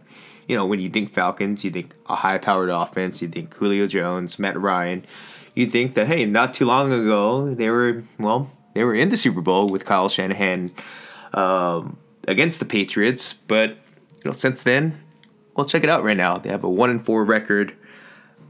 you 0.47 0.55
know, 0.55 0.65
when 0.65 0.79
you 0.79 0.89
think 0.89 1.09
Falcons, 1.09 1.63
you 1.63 1.71
think 1.71 1.95
a 2.07 2.15
high 2.15 2.37
powered 2.37 2.69
offense, 2.69 3.21
you 3.21 3.27
think 3.27 3.53
Julio 3.55 3.87
Jones, 3.87 4.37
Matt 4.37 4.59
Ryan. 4.59 5.05
You 5.55 5.67
think 5.67 5.93
that, 5.93 6.07
hey, 6.07 6.25
not 6.25 6.53
too 6.53 6.65
long 6.65 6.91
ago, 6.91 7.53
they 7.53 7.69
were, 7.69 8.03
well, 8.19 8.51
they 8.73 8.83
were 8.83 8.93
in 8.93 9.09
the 9.09 9.17
Super 9.17 9.41
Bowl 9.41 9.67
with 9.71 9.85
Kyle 9.85 10.09
Shanahan 10.09 10.71
um, 11.33 11.97
against 12.27 12.59
the 12.59 12.65
Patriots. 12.65 13.33
But, 13.33 13.69
you 13.69 14.25
know, 14.25 14.31
since 14.33 14.63
then, 14.63 15.01
well, 15.55 15.65
check 15.65 15.83
it 15.83 15.89
out 15.89 16.03
right 16.03 16.17
now. 16.17 16.37
They 16.37 16.49
have 16.49 16.63
a 16.63 16.69
1 16.69 16.89
and 16.89 17.03
4 17.03 17.23
record 17.23 17.73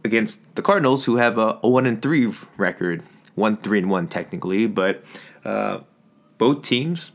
against 0.03 0.55
the 0.55 0.61
Cardinals, 0.61 1.05
who 1.05 1.17
have 1.17 1.37
a, 1.37 1.59
a 1.61 1.69
1 1.69 1.85
and 1.85 2.01
3 2.01 2.33
record. 2.57 3.03
1 3.35 3.57
3 3.57 3.79
and 3.79 3.89
1, 3.89 4.07
technically. 4.07 4.65
But 4.65 5.03
uh, 5.43 5.79
both 6.37 6.63
teams, 6.63 7.11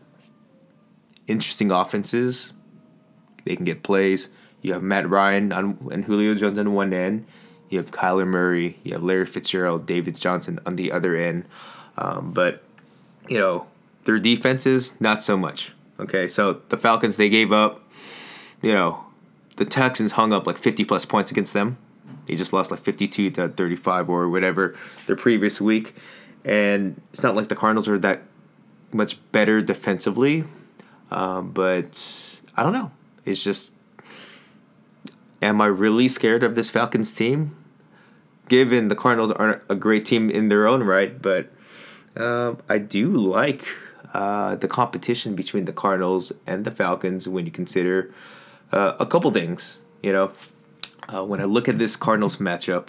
interesting 1.26 1.70
offenses. 1.70 2.52
They 3.44 3.56
can 3.56 3.64
get 3.64 3.82
plays. 3.82 4.28
You 4.62 4.72
have 4.74 4.82
Matt 4.82 5.08
Ryan 5.08 5.52
on, 5.52 5.88
and 5.90 6.04
Julio 6.04 6.34
Jones 6.34 6.58
on 6.58 6.72
one 6.72 6.92
end. 6.92 7.26
You 7.68 7.78
have 7.78 7.90
Kyler 7.92 8.26
Murray. 8.26 8.78
You 8.82 8.92
have 8.92 9.02
Larry 9.02 9.26
Fitzgerald, 9.26 9.86
David 9.86 10.16
Johnson 10.16 10.58
on 10.66 10.76
the 10.76 10.92
other 10.92 11.16
end. 11.16 11.44
Um, 11.96 12.32
but, 12.32 12.62
you 13.28 13.38
know, 13.38 13.66
their 14.04 14.18
defenses, 14.18 15.00
not 15.00 15.22
so 15.22 15.36
much. 15.36 15.72
Okay, 15.98 16.28
so 16.28 16.60
the 16.68 16.76
Falcons, 16.76 17.16
they 17.16 17.28
gave 17.28 17.52
up, 17.52 17.82
you 18.62 18.72
know, 18.72 19.04
the 19.56 19.64
Texans 19.64 20.12
hung 20.12 20.32
up 20.32 20.46
like 20.46 20.56
50 20.56 20.84
plus 20.84 21.04
points 21.04 21.30
against 21.30 21.52
them. 21.52 21.76
They 22.26 22.34
just 22.34 22.52
lost 22.52 22.70
like 22.70 22.80
52 22.80 23.30
to 23.30 23.48
35 23.48 24.08
or 24.08 24.28
whatever 24.28 24.74
their 25.06 25.16
previous 25.16 25.60
week. 25.60 25.94
And 26.44 27.00
it's 27.12 27.22
not 27.22 27.36
like 27.36 27.48
the 27.48 27.56
Cardinals 27.56 27.88
are 27.88 27.98
that 27.98 28.22
much 28.92 29.18
better 29.32 29.60
defensively. 29.60 30.44
Um, 31.10 31.50
but 31.50 32.40
I 32.56 32.62
don't 32.62 32.72
know. 32.72 32.90
It's 33.24 33.42
just 33.42 33.74
Am 35.42 35.60
I 35.60 35.66
really 35.66 36.08
scared 36.08 36.42
of 36.42 36.54
this 36.54 36.70
Falcons 36.70 37.14
team? 37.14 37.56
Given 38.48 38.88
the 38.88 38.96
Cardinals 38.96 39.30
aren't 39.30 39.62
a 39.68 39.74
great 39.74 40.04
team 40.04 40.28
in 40.28 40.48
their 40.48 40.66
own 40.66 40.82
right, 40.82 41.20
but 41.20 41.50
uh, 42.16 42.54
I 42.68 42.78
do 42.78 43.08
like 43.08 43.64
uh, 44.12 44.56
the 44.56 44.68
competition 44.68 45.34
between 45.34 45.64
the 45.64 45.72
Cardinals 45.72 46.32
and 46.46 46.64
the 46.64 46.70
Falcons 46.70 47.28
when 47.28 47.46
you 47.46 47.52
consider 47.52 48.12
uh, 48.72 48.94
a 48.98 49.06
couple 49.06 49.30
things. 49.30 49.78
You 50.02 50.12
know, 50.12 50.32
uh, 51.08 51.24
when 51.24 51.40
I 51.40 51.44
look 51.44 51.68
at 51.68 51.78
this 51.78 51.96
Cardinals 51.96 52.36
matchup, 52.36 52.88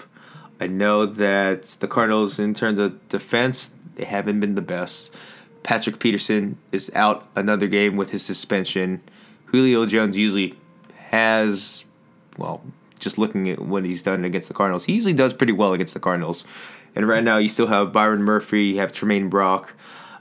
I 0.60 0.67
know 0.67 1.05
that 1.05 1.63
the 1.79 1.88
Cardinals, 1.88 2.38
in 2.38 2.53
terms 2.53 2.79
of 2.79 3.08
defense, 3.10 3.72
they 3.96 4.05
haven't 4.05 4.39
been 4.39 4.55
the 4.55 4.62
best. 4.62 5.15
Patrick 5.63 6.00
Peterson 6.00 6.58
is 6.72 6.91
out 6.96 7.27
another 7.36 7.67
game 7.67 7.98
with 7.98 8.10
his 8.10 8.24
suspension. 8.25 9.01
Julio 9.46 9.86
Jones 9.86 10.17
usually 10.17 10.55
has 11.10 11.86
well, 12.38 12.61
just 13.00 13.17
looking 13.17 13.50
at 13.50 13.59
what 13.59 13.85
he's 13.85 14.03
done 14.03 14.23
against 14.23 14.47
the 14.47 14.53
Cardinals, 14.53 14.85
he 14.85 14.93
usually 14.93 15.13
does 15.13 15.33
pretty 15.33 15.53
well 15.53 15.73
against 15.73 15.93
the 15.93 16.00
Cardinals. 16.00 16.45
And 16.95 17.07
right 17.07 17.23
now, 17.23 17.38
you 17.38 17.50
still 17.50 17.67
have 17.67 17.91
Byron 17.91 18.23
Murphy, 18.23 18.65
you 18.65 18.77
have 18.77 18.91
Tramaine 18.93 19.29
Brock. 19.29 19.73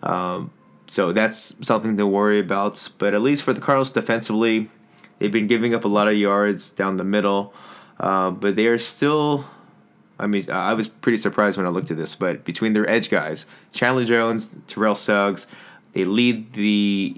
Um, 0.02 0.50
so 0.86 1.12
that's 1.12 1.54
something 1.66 1.96
to 1.96 2.06
worry 2.06 2.40
about. 2.40 2.88
But 2.98 3.14
at 3.14 3.22
least 3.22 3.42
for 3.42 3.52
the 3.52 3.60
Cardinals 3.60 3.92
defensively, 3.92 4.70
they've 5.18 5.32
been 5.32 5.46
giving 5.46 5.74
up 5.74 5.84
a 5.84 5.88
lot 5.88 6.08
of 6.08 6.16
yards 6.16 6.70
down 6.70 6.96
the 6.96 7.04
middle. 7.04 7.52
Uh, 7.98 8.30
but 8.30 8.56
they 8.56 8.66
are 8.66 8.78
still. 8.78 9.46
I 10.18 10.26
mean, 10.26 10.50
I 10.50 10.74
was 10.74 10.86
pretty 10.86 11.16
surprised 11.16 11.56
when 11.56 11.64
I 11.64 11.70
looked 11.70 11.90
at 11.90 11.96
this, 11.96 12.14
but 12.14 12.44
between 12.44 12.74
their 12.74 12.88
edge 12.88 13.08
guys, 13.08 13.46
Chandler 13.72 14.04
Jones, 14.04 14.54
Terrell 14.66 14.94
Suggs, 14.94 15.46
they 15.94 16.04
lead 16.04 16.52
the 16.52 17.16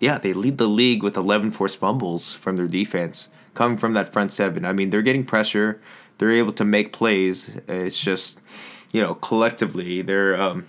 yeah, 0.00 0.18
they 0.18 0.32
lead 0.32 0.58
the 0.58 0.66
league 0.66 1.02
with 1.02 1.16
11 1.16 1.50
forced 1.52 1.78
fumbles 1.78 2.34
from 2.34 2.56
their 2.56 2.66
defense 2.66 3.28
coming 3.54 3.76
from 3.76 3.94
that 3.94 4.12
front 4.12 4.32
seven. 4.32 4.64
I 4.64 4.72
mean, 4.72 4.90
they're 4.90 5.02
getting 5.02 5.24
pressure. 5.24 5.80
They're 6.18 6.32
able 6.32 6.52
to 6.52 6.64
make 6.64 6.92
plays. 6.92 7.50
It's 7.66 7.98
just, 7.98 8.40
you 8.92 9.00
know, 9.00 9.14
collectively 9.14 10.02
they're 10.02 10.40
um, 10.40 10.66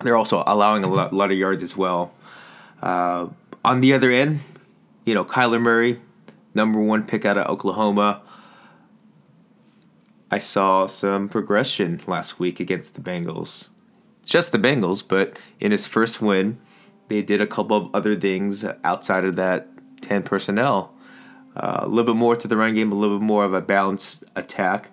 they're 0.00 0.16
also 0.16 0.42
allowing 0.46 0.84
a 0.84 0.88
lot, 0.88 1.12
lot 1.12 1.30
of 1.30 1.38
yards 1.38 1.62
as 1.62 1.76
well. 1.76 2.12
Uh, 2.82 3.28
on 3.64 3.80
the 3.80 3.92
other 3.92 4.10
end, 4.10 4.40
you 5.04 5.14
know, 5.14 5.24
Kyler 5.24 5.60
Murray, 5.60 6.00
number 6.54 6.80
one 6.80 7.04
pick 7.04 7.24
out 7.24 7.38
of 7.38 7.46
Oklahoma. 7.46 8.22
I 10.30 10.38
saw 10.38 10.86
some 10.86 11.28
progression 11.28 12.00
last 12.06 12.38
week 12.38 12.58
against 12.58 12.94
the 12.94 13.00
Bengals. 13.00 13.68
It's 14.20 14.30
just 14.30 14.52
the 14.52 14.58
Bengals, 14.58 15.06
but 15.06 15.38
in 15.60 15.72
his 15.72 15.86
first 15.86 16.22
win, 16.22 16.58
they 17.08 17.22
did 17.22 17.40
a 17.40 17.46
couple 17.46 17.76
of 17.76 17.94
other 17.94 18.16
things 18.16 18.64
outside 18.84 19.24
of 19.24 19.36
that 19.36 19.68
10 20.00 20.22
personnel. 20.22 20.94
A 21.54 21.86
little 21.86 22.14
bit 22.14 22.18
more 22.18 22.34
to 22.36 22.48
the 22.48 22.56
run 22.56 22.74
game, 22.74 22.92
a 22.92 22.94
little 22.94 23.18
bit 23.18 23.24
more 23.24 23.44
of 23.44 23.54
a 23.54 23.60
balanced 23.60 24.24
attack. 24.36 24.90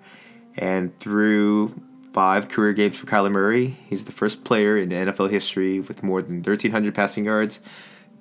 And 0.57 0.97
through 0.99 1.81
five 2.13 2.49
career 2.49 2.73
games 2.73 2.97
for 2.97 3.05
Kyler 3.05 3.31
Murray, 3.31 3.77
he's 3.87 4.05
the 4.05 4.11
first 4.11 4.43
player 4.43 4.77
in 4.77 4.89
NFL 4.89 5.29
history 5.29 5.79
with 5.79 6.03
more 6.03 6.21
than 6.21 6.37
1,300 6.37 6.93
passing 6.93 7.25
yards, 7.25 7.59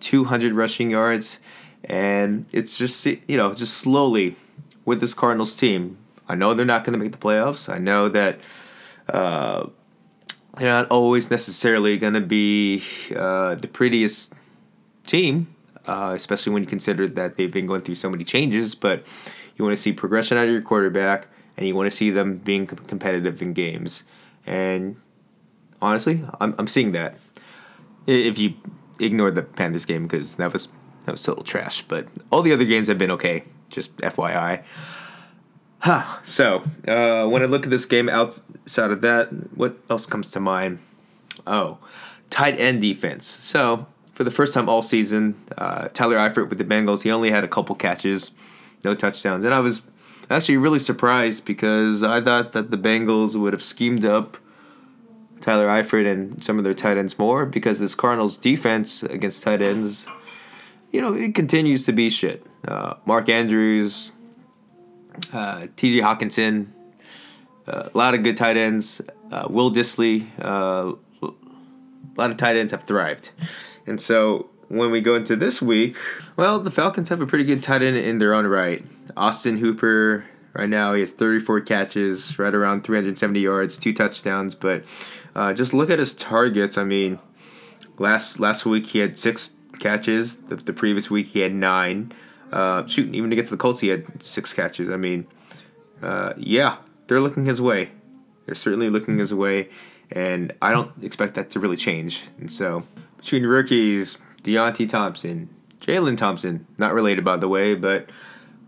200 0.00 0.52
rushing 0.52 0.90
yards. 0.90 1.38
And 1.84 2.46
it's 2.52 2.78
just, 2.78 3.06
you 3.06 3.36
know, 3.36 3.54
just 3.54 3.74
slowly 3.74 4.36
with 4.84 5.00
this 5.00 5.14
Cardinals 5.14 5.56
team. 5.56 5.98
I 6.28 6.34
know 6.34 6.54
they're 6.54 6.66
not 6.66 6.84
going 6.84 6.98
to 6.98 7.02
make 7.02 7.12
the 7.12 7.18
playoffs. 7.18 7.72
I 7.72 7.78
know 7.78 8.08
that 8.08 8.40
uh, 9.08 9.66
they're 10.56 10.72
not 10.72 10.88
always 10.90 11.30
necessarily 11.30 11.96
going 11.98 12.14
to 12.14 12.20
be 12.20 12.82
uh, 13.16 13.54
the 13.54 13.68
prettiest 13.68 14.34
team, 15.06 15.54
uh, 15.88 16.12
especially 16.14 16.52
when 16.52 16.62
you 16.62 16.68
consider 16.68 17.08
that 17.08 17.36
they've 17.36 17.52
been 17.52 17.66
going 17.66 17.80
through 17.80 17.96
so 17.96 18.10
many 18.10 18.22
changes. 18.22 18.74
But 18.74 19.06
you 19.56 19.64
want 19.64 19.76
to 19.76 19.82
see 19.82 19.92
progression 19.92 20.36
out 20.36 20.44
of 20.44 20.50
your 20.50 20.62
quarterback, 20.62 21.28
and 21.56 21.66
you 21.66 21.74
want 21.74 21.90
to 21.90 21.96
see 21.96 22.10
them 22.10 22.36
being 22.38 22.66
competitive 22.66 23.42
in 23.42 23.54
games. 23.54 24.04
And 24.46 24.96
honestly, 25.82 26.22
I'm, 26.40 26.54
I'm 26.58 26.66
seeing 26.68 26.92
that. 26.92 27.16
If 28.06 28.38
you 28.38 28.54
ignore 29.00 29.30
the 29.30 29.42
Panthers 29.42 29.84
game 29.84 30.06
because 30.06 30.36
that 30.36 30.52
was 30.52 30.68
that 31.06 31.12
was 31.12 31.26
a 31.26 31.30
little 31.30 31.44
trash, 31.44 31.82
but 31.82 32.06
all 32.30 32.42
the 32.42 32.52
other 32.52 32.64
games 32.64 32.88
have 32.88 32.98
been 32.98 33.10
okay. 33.12 33.44
Just 33.70 33.96
FYI. 33.96 34.62
Huh. 35.80 36.04
So, 36.24 36.64
uh, 36.86 37.26
when 37.28 37.42
I 37.42 37.46
look 37.46 37.64
at 37.64 37.70
this 37.70 37.86
game 37.86 38.08
outside 38.08 38.90
of 38.90 39.00
that, 39.02 39.28
what 39.56 39.78
else 39.88 40.06
comes 40.06 40.30
to 40.32 40.40
mind? 40.40 40.80
Oh, 41.46 41.78
tight 42.30 42.58
end 42.58 42.80
defense. 42.80 43.26
So, 43.26 43.86
for 44.18 44.24
the 44.24 44.32
first 44.32 44.52
time 44.52 44.68
all 44.68 44.82
season, 44.82 45.36
uh, 45.56 45.86
Tyler 45.90 46.16
Eifert 46.16 46.48
with 46.48 46.58
the 46.58 46.64
Bengals, 46.64 47.04
he 47.04 47.10
only 47.12 47.30
had 47.30 47.44
a 47.44 47.48
couple 47.48 47.76
catches, 47.76 48.32
no 48.84 48.92
touchdowns. 48.92 49.44
And 49.44 49.54
I 49.54 49.60
was 49.60 49.82
actually 50.28 50.56
really 50.56 50.80
surprised 50.80 51.44
because 51.44 52.02
I 52.02 52.20
thought 52.20 52.50
that 52.50 52.72
the 52.72 52.76
Bengals 52.76 53.36
would 53.36 53.52
have 53.52 53.62
schemed 53.62 54.04
up 54.04 54.36
Tyler 55.40 55.68
Eifert 55.68 56.10
and 56.10 56.42
some 56.42 56.58
of 56.58 56.64
their 56.64 56.74
tight 56.74 56.98
ends 56.98 57.16
more 57.16 57.46
because 57.46 57.78
this 57.78 57.94
Cardinals 57.94 58.36
defense 58.36 59.04
against 59.04 59.40
tight 59.44 59.62
ends, 59.62 60.08
you 60.90 61.00
know, 61.00 61.14
it 61.14 61.36
continues 61.36 61.86
to 61.86 61.92
be 61.92 62.10
shit. 62.10 62.44
Uh, 62.66 62.94
Mark 63.06 63.28
Andrews, 63.28 64.10
uh, 65.32 65.68
T.J. 65.76 66.00
Hockenson, 66.00 66.66
uh, 67.68 67.88
a 67.94 67.96
lot 67.96 68.14
of 68.14 68.24
good 68.24 68.36
tight 68.36 68.56
ends. 68.56 69.00
Uh, 69.30 69.46
Will 69.48 69.70
Dissly, 69.70 70.26
uh, 70.42 70.94
a 71.22 72.20
lot 72.20 72.30
of 72.30 72.36
tight 72.36 72.56
ends 72.56 72.72
have 72.72 72.82
thrived, 72.82 73.30
and 73.88 74.00
so 74.00 74.48
when 74.68 74.90
we 74.90 75.00
go 75.00 75.14
into 75.14 75.34
this 75.34 75.62
week, 75.62 75.96
well, 76.36 76.60
the 76.60 76.70
Falcons 76.70 77.08
have 77.08 77.20
a 77.20 77.26
pretty 77.26 77.44
good 77.44 77.62
tight 77.62 77.82
end 77.82 77.96
in 77.96 78.18
their 78.18 78.34
own 78.34 78.46
right. 78.46 78.84
Austin 79.16 79.58
Hooper, 79.58 80.26
right 80.52 80.68
now, 80.68 80.94
he 80.94 81.00
has 81.00 81.12
34 81.12 81.62
catches, 81.62 82.38
right 82.38 82.54
around 82.54 82.84
370 82.84 83.40
yards, 83.40 83.78
two 83.78 83.94
touchdowns. 83.94 84.54
But 84.54 84.84
uh, 85.34 85.54
just 85.54 85.72
look 85.72 85.90
at 85.90 85.98
his 85.98 86.14
targets. 86.14 86.76
I 86.76 86.84
mean, 86.84 87.18
last 87.98 88.38
last 88.38 88.66
week 88.66 88.86
he 88.86 88.98
had 88.98 89.16
six 89.16 89.50
catches. 89.80 90.36
The, 90.36 90.56
the 90.56 90.72
previous 90.72 91.10
week 91.10 91.28
he 91.28 91.40
had 91.40 91.54
nine. 91.54 92.12
Uh, 92.52 92.86
shoot, 92.86 93.14
even 93.14 93.32
against 93.32 93.50
the 93.50 93.56
Colts, 93.56 93.80
he 93.80 93.88
had 93.88 94.22
six 94.22 94.52
catches. 94.52 94.88
I 94.90 94.96
mean, 94.96 95.26
uh, 96.02 96.32
yeah, 96.36 96.76
they're 97.06 97.20
looking 97.20 97.46
his 97.46 97.60
way. 97.60 97.90
They're 98.46 98.54
certainly 98.54 98.88
looking 98.88 99.18
his 99.18 99.34
way, 99.34 99.68
and 100.10 100.54
I 100.62 100.72
don't 100.72 100.90
expect 101.02 101.34
that 101.34 101.50
to 101.50 101.60
really 101.60 101.76
change. 101.76 102.22
And 102.38 102.50
so, 102.50 102.84
between 103.18 103.44
rookies, 103.44 104.18
Deionte 104.42 104.88
Thompson, 104.88 105.48
Jalen 105.80 106.16
Thompson, 106.16 106.66
not 106.78 106.94
related 106.94 107.24
by 107.24 107.36
the 107.36 107.48
way, 107.48 107.74
but 107.74 108.10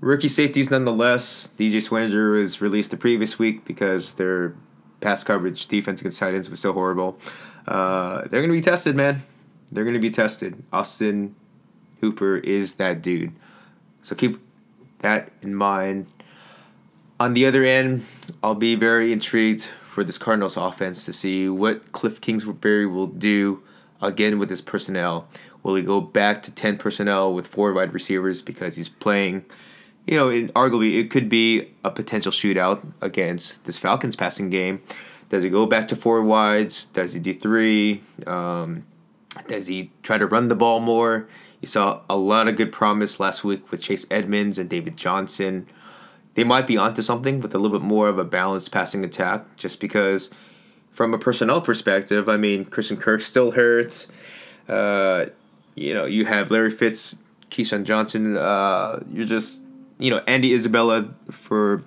rookie 0.01 0.29
safeties 0.29 0.71
nonetheless. 0.71 1.51
DJ 1.57 1.77
Swearinger 1.77 2.41
was 2.41 2.61
released 2.61 2.91
the 2.91 2.97
previous 2.97 3.39
week 3.39 3.65
because 3.65 4.15
their 4.15 4.55
pass 5.01 5.25
coverage 5.25 5.67
defense 5.67 6.01
against 6.01 6.19
tight 6.19 6.35
ends 6.35 6.51
was 6.51 6.61
so 6.61 6.73
horrible. 6.73 7.19
Uh, 7.67 8.23
they're 8.23 8.41
going 8.41 8.49
to 8.49 8.53
be 8.53 8.61
tested, 8.61 8.97
man. 8.97 9.23
They're 9.73 9.85
going 9.85 9.95
to 9.95 10.01
be 10.01 10.11
tested. 10.11 10.63
Austin 10.73 11.35
Hooper 12.01 12.37
is 12.37 12.77
that 12.77 13.03
dude. 13.03 13.33
So 14.03 14.15
keep 14.15 14.41
that 15.01 15.31
in 15.43 15.55
mind. 15.55 16.07
On 17.19 17.35
the 17.35 17.47
other 17.47 17.65
end, 17.65 18.05
I'll 18.43 18.55
be 18.55 18.75
very 18.75 19.13
intrigued 19.13 19.71
for 19.83 20.05
this 20.05 20.19
Cardinals 20.19 20.57
offense 20.57 21.05
to 21.05 21.13
see 21.13 21.49
what 21.49 21.93
Cliff 21.93 22.21
Kingsbury 22.21 22.87
will 22.87 23.07
do 23.07 23.63
again 24.01 24.39
with 24.39 24.51
his 24.51 24.61
personnel. 24.61 25.29
Will 25.63 25.75
he 25.75 25.83
go 25.83 26.01
back 26.01 26.43
to 26.45 26.55
10 26.55 26.79
personnel 26.79 27.35
with 27.35 27.47
four 27.47 27.73
wide 27.73 27.93
receivers 27.93 28.43
because 28.43 28.77
he's 28.77 28.89
playing, 28.89 29.45
you 30.07 30.17
know, 30.17 30.31
in, 30.31 30.49
arguably 30.51 30.99
it 30.99 31.11
could 31.11 31.29
be 31.29 31.69
a 31.85 31.91
potential 31.91 32.33
shootout 32.33 32.87
against 33.01 33.65
this 33.65 33.79
Falcons 33.79 34.17
passing 34.17 34.51
game. 34.51 34.83
Does 35.29 35.45
he 35.45 35.51
go 35.51 35.67
back 35.67 35.89
to 35.89 35.97
four 35.97 36.23
wides? 36.23 36.87
Does 36.87 37.13
he 37.13 37.21
do 37.21 37.33
three? 37.33 38.03
Um, 38.27 38.85
does 39.47 39.67
he 39.67 39.93
try 40.03 40.19
to 40.19 40.27
run 40.27 40.49
the 40.49 40.57
ball 40.57 40.81
more? 40.81 41.29
You 41.61 41.67
saw 41.67 42.01
a 42.09 42.17
lot 42.17 42.49
of 42.49 42.57
good 42.57 42.73
promise 42.73 43.21
last 43.21 43.45
week 43.45 43.71
with 43.71 43.83
Chase 43.83 44.07
Edmonds 44.11 44.59
and 44.59 44.69
David 44.69 44.97
Johnson. 44.97 45.69
They 46.35 46.45
might 46.45 46.67
be 46.67 46.77
onto 46.77 47.03
something 47.03 47.41
with 47.41 47.55
a 47.55 47.59
little 47.59 47.79
bit 47.79 47.85
more 47.85 48.09
of 48.09 48.19
a 48.19 48.25
balanced 48.25 48.73
passing 48.73 49.05
attack, 49.05 49.57
just 49.57 49.79
because, 49.79 50.31
from 50.90 51.14
a 51.14 51.18
personnel 51.18 51.61
perspective, 51.61 52.29
I 52.29 52.37
mean, 52.37 52.64
Christian 52.64 52.96
Kirk 52.96 53.20
still 53.22 53.53
hurts. 53.53 54.09
Uh, 54.68 55.26
you 55.74 55.94
know, 55.94 56.05
you 56.05 56.26
have 56.26 56.50
Larry 56.50 56.70
Fitz, 56.70 57.16
KeeSean 57.50 57.85
Johnson. 57.85 58.37
Uh, 58.37 59.03
you're 59.12 59.24
just, 59.24 59.62
you 59.98 60.11
know, 60.11 60.22
Andy 60.26 60.53
Isabella 60.53 61.09
for, 61.31 61.83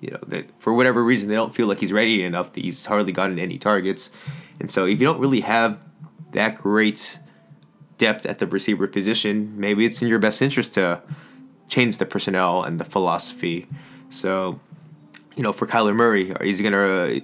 you 0.00 0.10
know, 0.10 0.20
that 0.28 0.46
for 0.60 0.72
whatever 0.72 1.02
reason 1.02 1.28
they 1.28 1.34
don't 1.34 1.54
feel 1.54 1.66
like 1.66 1.78
he's 1.78 1.92
ready 1.92 2.22
enough. 2.22 2.54
He's 2.54 2.86
hardly 2.86 3.12
gotten 3.12 3.38
any 3.38 3.58
targets, 3.58 4.10
and 4.60 4.70
so 4.70 4.86
if 4.86 5.00
you 5.00 5.06
don't 5.06 5.20
really 5.20 5.40
have 5.40 5.84
that 6.32 6.56
great 6.56 7.18
depth 7.98 8.26
at 8.26 8.38
the 8.38 8.46
receiver 8.46 8.86
position, 8.86 9.58
maybe 9.58 9.84
it's 9.84 10.02
in 10.02 10.08
your 10.08 10.18
best 10.18 10.42
interest 10.42 10.74
to 10.74 11.00
change 11.68 11.98
the 11.98 12.06
personnel 12.06 12.62
and 12.62 12.78
the 12.78 12.84
philosophy. 12.84 13.66
So, 14.10 14.60
you 15.36 15.42
know, 15.42 15.52
for 15.52 15.66
Kyler 15.66 15.94
Murray, 15.94 16.30
is 16.40 16.58
he 16.58 16.64
gonna? 16.64 17.20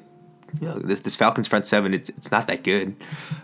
You 0.61 0.69
know, 0.69 0.79
this, 0.79 1.01
this 1.01 1.17
Falcons 1.17 1.47
front 1.47 1.67
seven, 1.67 1.95
it's 1.95 2.11
it's 2.11 2.31
not 2.31 2.47
that 2.49 2.65
good. 2.65 2.97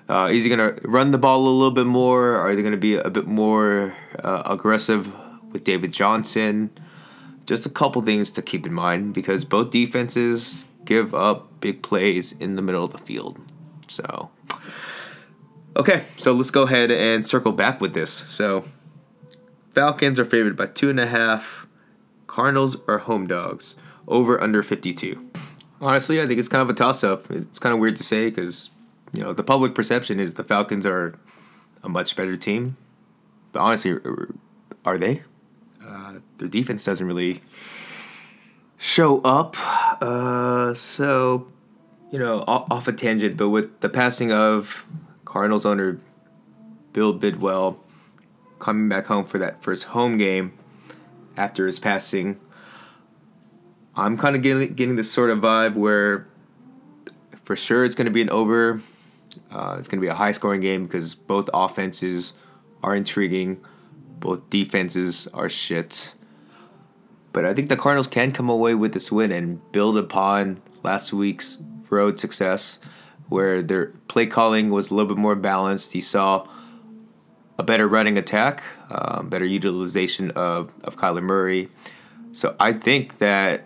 Uh, 0.08 0.28
is 0.32 0.44
he 0.44 0.50
gonna 0.50 0.76
run 0.82 1.10
the 1.10 1.18
ball 1.18 1.40
a 1.40 1.48
little 1.48 1.70
bit 1.70 1.86
more? 1.86 2.36
Are 2.36 2.54
they 2.56 2.62
gonna 2.62 2.76
be 2.76 2.96
a 2.96 3.10
bit 3.10 3.26
more 3.26 3.94
uh, 4.18 4.42
aggressive 4.46 5.12
with 5.52 5.64
David 5.64 5.92
Johnson? 5.92 6.70
Just 7.44 7.64
a 7.64 7.70
couple 7.70 8.02
things 8.02 8.32
to 8.32 8.42
keep 8.42 8.66
in 8.66 8.72
mind 8.72 9.14
because 9.14 9.44
both 9.44 9.70
defenses 9.70 10.66
give 10.84 11.14
up 11.14 11.60
big 11.60 11.82
plays 11.82 12.32
in 12.32 12.56
the 12.56 12.62
middle 12.62 12.84
of 12.84 12.92
the 12.92 12.98
field. 12.98 13.38
So, 13.88 14.30
Okay, 15.76 16.04
so 16.16 16.32
let's 16.32 16.50
go 16.50 16.62
ahead 16.62 16.90
and 16.90 17.26
circle 17.26 17.52
back 17.52 17.82
with 17.82 17.92
this. 17.92 18.10
So, 18.10 18.64
Falcons 19.74 20.18
are 20.18 20.24
favored 20.24 20.56
by 20.56 20.66
two 20.66 20.88
and 20.88 20.98
a 20.98 21.06
half. 21.06 21.66
Cardinals 22.26 22.78
are 22.88 22.98
home 22.98 23.26
dogs. 23.26 23.76
Over 24.08 24.40
under 24.40 24.62
52. 24.62 25.25
Honestly, 25.80 26.20
I 26.20 26.26
think 26.26 26.38
it's 26.38 26.48
kind 26.48 26.62
of 26.62 26.70
a 26.70 26.74
toss 26.74 27.04
up. 27.04 27.30
It's 27.30 27.58
kind 27.58 27.72
of 27.74 27.80
weird 27.80 27.96
to 27.96 28.02
say 28.02 28.30
because, 28.30 28.70
you 29.12 29.22
know, 29.22 29.32
the 29.32 29.42
public 29.42 29.74
perception 29.74 30.18
is 30.18 30.34
the 30.34 30.44
Falcons 30.44 30.86
are 30.86 31.18
a 31.82 31.88
much 31.88 32.16
better 32.16 32.36
team. 32.36 32.76
But 33.52 33.60
honestly, 33.60 33.98
are 34.84 34.98
they? 34.98 35.22
Uh, 35.86 36.14
their 36.38 36.48
defense 36.48 36.84
doesn't 36.84 37.06
really 37.06 37.42
show 38.78 39.20
up. 39.20 39.56
Uh, 40.02 40.74
so, 40.74 41.46
you 42.10 42.18
know, 42.18 42.44
off 42.46 42.88
a 42.88 42.92
tangent, 42.92 43.36
but 43.36 43.50
with 43.50 43.80
the 43.80 43.88
passing 43.88 44.32
of 44.32 44.86
Cardinals 45.24 45.66
owner 45.66 46.00
Bill 46.92 47.12
Bidwell 47.12 47.78
coming 48.58 48.88
back 48.88 49.06
home 49.06 49.26
for 49.26 49.38
that 49.38 49.62
first 49.62 49.84
home 49.84 50.16
game 50.16 50.52
after 51.36 51.66
his 51.66 51.78
passing. 51.78 52.38
I'm 53.96 54.16
kind 54.16 54.36
of 54.36 54.42
getting 54.42 54.74
getting 54.74 54.96
this 54.96 55.10
sort 55.10 55.30
of 55.30 55.38
vibe 55.38 55.74
where, 55.74 56.26
for 57.44 57.56
sure, 57.56 57.84
it's 57.84 57.94
going 57.94 58.06
to 58.06 58.12
be 58.12 58.22
an 58.22 58.30
over. 58.30 58.80
Uh, 59.50 59.76
it's 59.78 59.88
going 59.88 59.98
to 59.98 60.04
be 60.04 60.08
a 60.08 60.14
high 60.14 60.32
scoring 60.32 60.60
game 60.60 60.84
because 60.84 61.14
both 61.14 61.48
offenses 61.52 62.34
are 62.82 62.94
intriguing, 62.94 63.64
both 64.20 64.48
defenses 64.50 65.28
are 65.34 65.48
shit. 65.48 66.14
But 67.32 67.44
I 67.44 67.52
think 67.52 67.68
the 67.68 67.76
Cardinals 67.76 68.06
can 68.06 68.32
come 68.32 68.48
away 68.48 68.74
with 68.74 68.94
this 68.94 69.12
win 69.12 69.30
and 69.30 69.60
build 69.72 69.96
upon 69.96 70.62
last 70.82 71.12
week's 71.12 71.58
road 71.90 72.18
success 72.18 72.78
where 73.28 73.60
their 73.62 73.86
play 74.08 74.26
calling 74.26 74.70
was 74.70 74.90
a 74.90 74.94
little 74.94 75.08
bit 75.08 75.20
more 75.20 75.34
balanced. 75.34 75.92
He 75.92 76.00
saw 76.00 76.46
a 77.58 77.62
better 77.62 77.88
running 77.88 78.16
attack, 78.16 78.62
um, 78.90 79.28
better 79.28 79.44
utilization 79.44 80.30
of, 80.32 80.72
of 80.84 80.96
Kyler 80.96 81.22
Murray. 81.22 81.68
So 82.32 82.56
I 82.60 82.72
think 82.72 83.18
that 83.18 83.65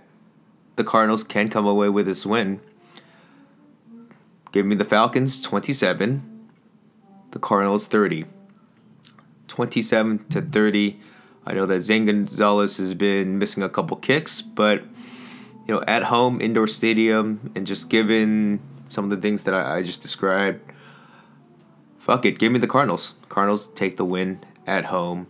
the 0.81 0.85
Cardinals 0.85 1.23
can 1.23 1.51
come 1.51 1.67
away 1.67 1.91
with 1.91 2.07
this 2.07 2.25
win. 2.25 2.59
Give 4.51 4.65
me 4.65 4.75
the 4.75 4.85
Falcons 4.85 5.39
27, 5.43 6.49
the 7.33 7.39
Cardinals 7.39 7.87
30. 7.87 8.25
27 9.47 10.19
to 10.31 10.41
30. 10.41 10.99
I 11.45 11.53
know 11.53 11.67
that 11.67 11.83
Zane 11.83 12.07
Gonzalez 12.07 12.79
has 12.79 12.95
been 12.95 13.39
missing 13.39 13.63
a 13.63 13.69
couple 13.69 13.99
kicks, 13.99 14.41
but 14.41 14.83
you 15.69 15.75
know, 15.75 15.83
at 15.87 16.05
home, 16.05 16.41
indoor 16.41 16.67
stadium, 16.67 17.53
and 17.55 17.67
just 17.67 17.91
given 17.91 18.61
some 18.89 19.05
of 19.05 19.11
the 19.11 19.19
things 19.19 19.43
that 19.43 19.53
I, 19.53 19.77
I 19.77 19.83
just 19.83 20.01
described, 20.01 20.63
fuck 21.99 22.25
it, 22.25 22.39
give 22.39 22.53
me 22.53 22.59
the 22.59 22.67
Cardinals. 22.67 23.17
Cardinals 23.29 23.67
take 23.67 23.99
the 23.99 24.05
win 24.07 24.41
at 24.67 24.87
home. 24.87 25.27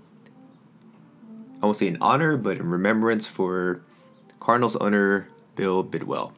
I 1.61 1.67
won't 1.67 1.77
say 1.77 1.89
in 1.89 1.99
honor, 2.01 2.37
but 2.37 2.59
in 2.59 2.71
remembrance 2.71 3.27
for 3.27 3.83
Cardinals 4.39 4.77
owner 4.77 5.27
Bill 5.61 5.83
Bidwell. 5.83 6.33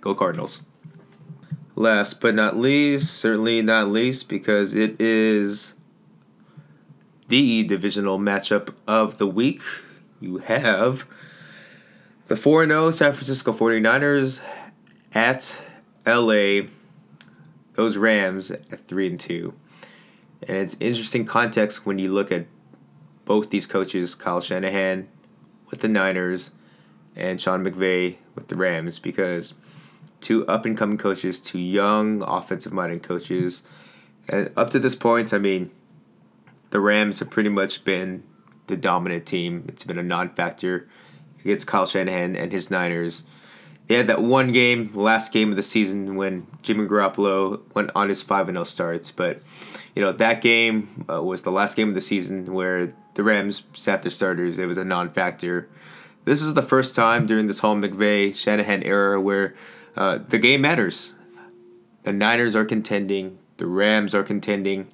Go 0.00 0.14
Cardinals. 0.14 0.62
Last 1.76 2.22
but 2.22 2.34
not 2.34 2.56
least, 2.56 3.12
certainly 3.12 3.60
not 3.60 3.88
least, 3.88 4.30
because 4.30 4.74
it 4.74 4.98
is 4.98 5.74
the 7.28 7.64
divisional 7.64 8.18
matchup 8.18 8.72
of 8.88 9.18
the 9.18 9.26
week. 9.26 9.60
You 10.22 10.38
have 10.38 11.04
the 12.28 12.34
4 12.34 12.64
0 12.64 12.92
San 12.92 13.12
Francisco 13.12 13.52
49ers 13.52 14.40
at 15.12 15.62
LA, 16.06 16.68
those 17.74 17.98
Rams 17.98 18.50
at 18.50 18.88
3 18.88 19.06
and 19.06 19.20
2. 19.20 19.52
And 20.48 20.56
it's 20.56 20.78
interesting 20.80 21.26
context 21.26 21.84
when 21.84 21.98
you 21.98 22.10
look 22.10 22.32
at 22.32 22.46
both 23.26 23.50
these 23.50 23.66
coaches, 23.66 24.14
Kyle 24.14 24.40
Shanahan 24.40 25.08
with 25.68 25.82
the 25.82 25.88
Niners 25.88 26.52
and 27.16 27.40
Sean 27.40 27.64
McVay 27.64 28.16
with 28.34 28.48
the 28.48 28.56
Rams, 28.56 28.98
because 28.98 29.54
two 30.20 30.46
up 30.46 30.64
and 30.64 30.76
coming 30.76 30.98
coaches, 30.98 31.40
two 31.40 31.58
young 31.58 32.22
offensive 32.22 32.72
minded 32.72 33.02
coaches. 33.02 33.62
And 34.28 34.50
up 34.56 34.70
to 34.70 34.78
this 34.78 34.96
point, 34.96 35.34
I 35.34 35.38
mean, 35.38 35.70
the 36.70 36.80
Rams 36.80 37.18
have 37.18 37.30
pretty 37.30 37.50
much 37.50 37.84
been 37.84 38.24
the 38.66 38.76
dominant 38.76 39.26
team. 39.26 39.64
It's 39.68 39.84
been 39.84 39.98
a 39.98 40.02
non 40.02 40.30
factor 40.30 40.88
against 41.44 41.66
Kyle 41.66 41.86
Shanahan 41.86 42.36
and 42.36 42.52
his 42.52 42.70
Niners. 42.70 43.22
They 43.86 43.96
had 43.96 44.06
that 44.06 44.22
one 44.22 44.52
game, 44.52 44.90
last 44.94 45.30
game 45.30 45.50
of 45.50 45.56
the 45.56 45.62
season, 45.62 46.16
when 46.16 46.46
Jimmy 46.62 46.86
Garoppolo 46.86 47.60
went 47.74 47.90
on 47.94 48.08
his 48.08 48.22
5 48.22 48.46
0 48.46 48.64
starts. 48.64 49.10
But, 49.10 49.42
you 49.94 50.00
know, 50.00 50.12
that 50.12 50.40
game 50.40 51.04
uh, 51.12 51.22
was 51.22 51.42
the 51.42 51.52
last 51.52 51.76
game 51.76 51.88
of 51.88 51.94
the 51.94 52.00
season 52.00 52.54
where 52.54 52.94
the 53.12 53.22
Rams 53.22 53.64
sat 53.74 54.00
their 54.00 54.10
starters. 54.10 54.58
It 54.58 54.66
was 54.66 54.78
a 54.78 54.84
non 54.84 55.10
factor. 55.10 55.68
This 56.24 56.40
is 56.40 56.54
the 56.54 56.62
first 56.62 56.94
time 56.94 57.26
during 57.26 57.46
this 57.48 57.58
whole 57.58 57.76
McVay 57.76 58.34
Shanahan 58.34 58.82
era 58.82 59.20
where 59.20 59.54
uh, 59.96 60.18
the 60.26 60.38
game 60.38 60.62
matters. 60.62 61.12
The 62.04 62.12
Niners 62.12 62.54
are 62.54 62.64
contending, 62.64 63.38
the 63.58 63.66
Rams 63.66 64.14
are 64.14 64.22
contending. 64.22 64.88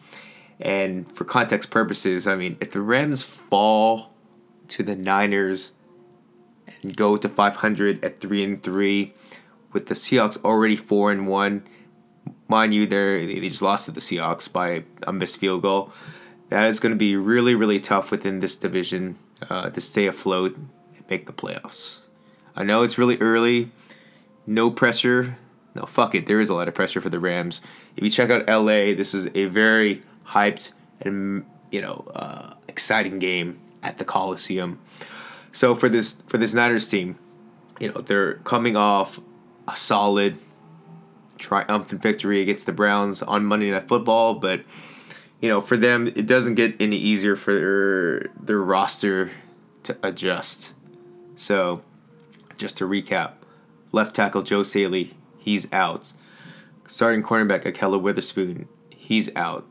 And 0.61 1.11
for 1.13 1.25
context 1.25 1.71
purposes, 1.71 2.27
I 2.27 2.35
mean, 2.35 2.57
if 2.61 2.73
the 2.73 2.83
Rams 2.83 3.23
fall 3.23 4.13
to 4.69 4.83
the 4.83 4.97
Niners 4.97 5.73
and 6.83 6.97
go 6.97 7.17
to 7.17 7.29
500 7.29 8.05
at 8.05 8.21
3 8.21 8.45
and 8.45 8.63
3 8.63 9.15
with 9.73 9.87
the 9.87 9.95
Seahawks 9.95 10.43
already 10.45 10.77
4 10.77 11.13
and 11.13 11.27
1, 11.29 11.63
mind 12.49 12.75
you, 12.75 12.87
they 12.87 13.27
they 13.27 13.49
just 13.49 13.63
lost 13.63 13.87
to 13.87 13.93
the 13.93 14.01
Seahawks 14.01 14.53
by 14.53 14.85
a 15.05 15.13
missed 15.13 15.39
field 15.39 15.63
goal. 15.63 15.93
That 16.49 16.69
is 16.69 16.81
going 16.81 16.93
to 16.93 16.99
be 16.99 17.17
really, 17.17 17.55
really 17.55 17.79
tough 17.79 18.11
within 18.11 18.41
this 18.41 18.57
division 18.57 19.17
uh, 19.49 19.71
to 19.71 19.81
stay 19.81 20.07
afloat 20.07 20.59
make 21.11 21.27
the 21.27 21.33
playoffs. 21.33 21.99
I 22.57 22.63
know 22.63 22.83
it's 22.83 22.97
really 22.97 23.19
early, 23.19 23.71
no 24.47 24.71
pressure. 24.71 25.37
No, 25.75 25.83
fuck 25.83 26.15
it. 26.15 26.27
There 26.27 26.41
is 26.41 26.49
a 26.49 26.55
lot 26.55 26.69
of 26.69 26.75
pressure 26.75 27.01
for 27.01 27.11
the 27.11 27.21
Rams. 27.21 27.61
If 27.97 28.03
you 28.03 28.11
check 28.11 28.31
out 28.31 28.49
LA, 28.49 28.95
this 28.95 29.15
is 29.15 29.29
a 29.35 29.45
very 29.47 30.03
hyped 30.27 30.73
and 31.01 31.45
you 31.71 31.81
know 31.81 32.11
uh, 32.15 32.55
exciting 32.69 33.19
game 33.19 33.59
at 33.83 33.99
the 33.99 34.05
Coliseum. 34.05 34.79
So 35.53 35.75
for 35.75 35.89
this 35.89 36.23
for 36.27 36.39
this 36.39 36.55
Niners 36.55 36.89
team, 36.89 37.19
you 37.79 37.93
know 37.93 38.01
they're 38.01 38.35
coming 38.35 38.77
off 38.77 39.21
a 39.69 39.77
solid 39.77 40.37
triumphant 41.39 42.03
victory 42.03 42.43
against 42.43 42.67
the 42.67 42.73
Browns 42.73 43.23
on 43.23 43.45
Monday 43.45 43.71
Night 43.71 43.89
Football, 43.89 44.35
but 44.35 44.63
you 45.41 45.49
know 45.49 45.61
for 45.61 45.77
them 45.77 46.09
it 46.09 46.27
doesn't 46.27 46.57
get 46.57 46.75
any 46.81 46.97
easier 46.97 47.37
for 47.37 47.55
their, 47.55 48.21
their 48.45 48.61
roster 48.61 49.31
to 49.85 49.97
adjust. 50.03 50.75
So 51.41 51.81
just 52.59 52.77
to 52.77 52.85
recap, 52.85 53.33
left 53.93 54.15
tackle 54.15 54.43
Joe 54.43 54.63
Staley, 54.63 55.15
he's 55.39 55.73
out. 55.73 56.13
Starting 56.87 57.23
cornerback 57.23 57.65
Ahkello 57.65 57.99
Witherspoon, 57.99 58.69
he's 58.91 59.35
out. 59.35 59.67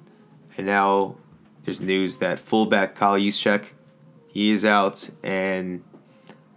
And 0.57 0.65
now 0.65 1.17
there's 1.63 1.79
news 1.79 2.17
that 2.17 2.39
fullback 2.39 2.95
Kyle 2.95 3.19
Juszczyk, 3.19 3.65
he 4.29 4.49
is 4.49 4.65
out, 4.65 5.11
and 5.21 5.83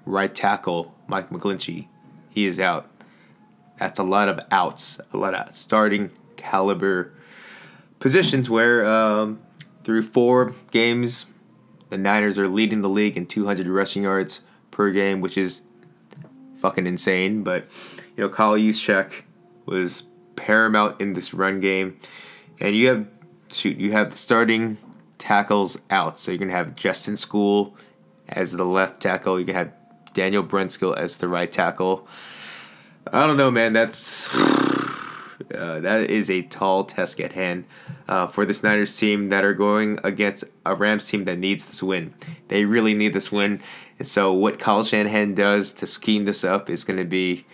right 0.06 0.34
tackle 0.34 0.94
Mike 1.08 1.28
McGlinchey, 1.28 1.88
he 2.30 2.46
is 2.46 2.58
out. 2.58 2.88
That's 3.78 3.98
a 3.98 4.04
lot 4.04 4.30
of 4.30 4.40
outs, 4.50 4.98
a 5.12 5.18
lot 5.18 5.34
of 5.34 5.54
starting 5.54 6.10
caliber 6.36 7.12
positions 7.98 8.48
where 8.48 8.86
um, 8.86 9.42
through 9.84 10.04
four 10.04 10.54
games, 10.70 11.26
the 11.90 11.98
Niners 11.98 12.38
are 12.38 12.48
leading 12.48 12.80
the 12.80 12.88
league 12.88 13.18
in 13.18 13.26
200 13.26 13.66
rushing 13.66 14.04
yards 14.04 14.40
per 14.72 14.90
game, 14.90 15.20
which 15.20 15.38
is 15.38 15.62
fucking 16.58 16.88
insane. 16.88 17.44
But 17.44 17.66
you 18.16 18.24
know, 18.24 18.28
Kyle 18.28 18.56
Juszczyk 18.56 19.12
was 19.66 20.04
paramount 20.34 21.00
in 21.00 21.12
this 21.12 21.32
run 21.32 21.60
game, 21.60 21.98
and 22.60 22.74
you 22.74 22.88
have 22.88 23.06
shoot, 23.52 23.76
you 23.76 23.92
have 23.92 24.10
the 24.10 24.18
starting 24.18 24.78
tackles 25.18 25.78
out. 25.90 26.18
So 26.18 26.32
you're 26.32 26.38
gonna 26.38 26.50
have 26.50 26.74
Justin 26.74 27.14
Skule 27.14 27.74
as 28.28 28.52
the 28.52 28.64
left 28.64 29.00
tackle. 29.00 29.38
You 29.38 29.46
can 29.46 29.54
have 29.54 29.72
Daniel 30.14 30.42
Brunskill 30.42 30.96
as 30.96 31.18
the 31.18 31.28
right 31.28 31.50
tackle. 31.50 32.08
I 33.12 33.26
don't 33.26 33.36
know, 33.36 33.50
man. 33.50 33.72
That's 33.72 34.28
uh, 35.54 35.80
that 35.80 36.10
is 36.10 36.30
a 36.30 36.42
tall 36.42 36.84
task 36.84 37.20
at 37.20 37.32
hand 37.32 37.64
uh, 38.08 38.26
for 38.26 38.44
the 38.44 38.58
Niners 38.62 38.96
team 38.96 39.28
that 39.30 39.44
are 39.44 39.54
going 39.54 39.98
against 40.04 40.44
a 40.64 40.74
Rams 40.74 41.08
team 41.08 41.24
that 41.24 41.38
needs 41.38 41.66
this 41.66 41.82
win. 41.82 42.14
They 42.48 42.64
really 42.64 42.94
need 42.94 43.12
this 43.12 43.30
win, 43.32 43.60
and 43.98 44.08
so 44.08 44.32
what 44.32 44.58
Kyle 44.58 44.84
Shanahan 44.84 45.34
does 45.34 45.72
to 45.74 45.86
scheme 45.86 46.24
this 46.24 46.44
up 46.44 46.68
is 46.68 46.84
going 46.84 46.98
to 46.98 47.04
be 47.04 47.46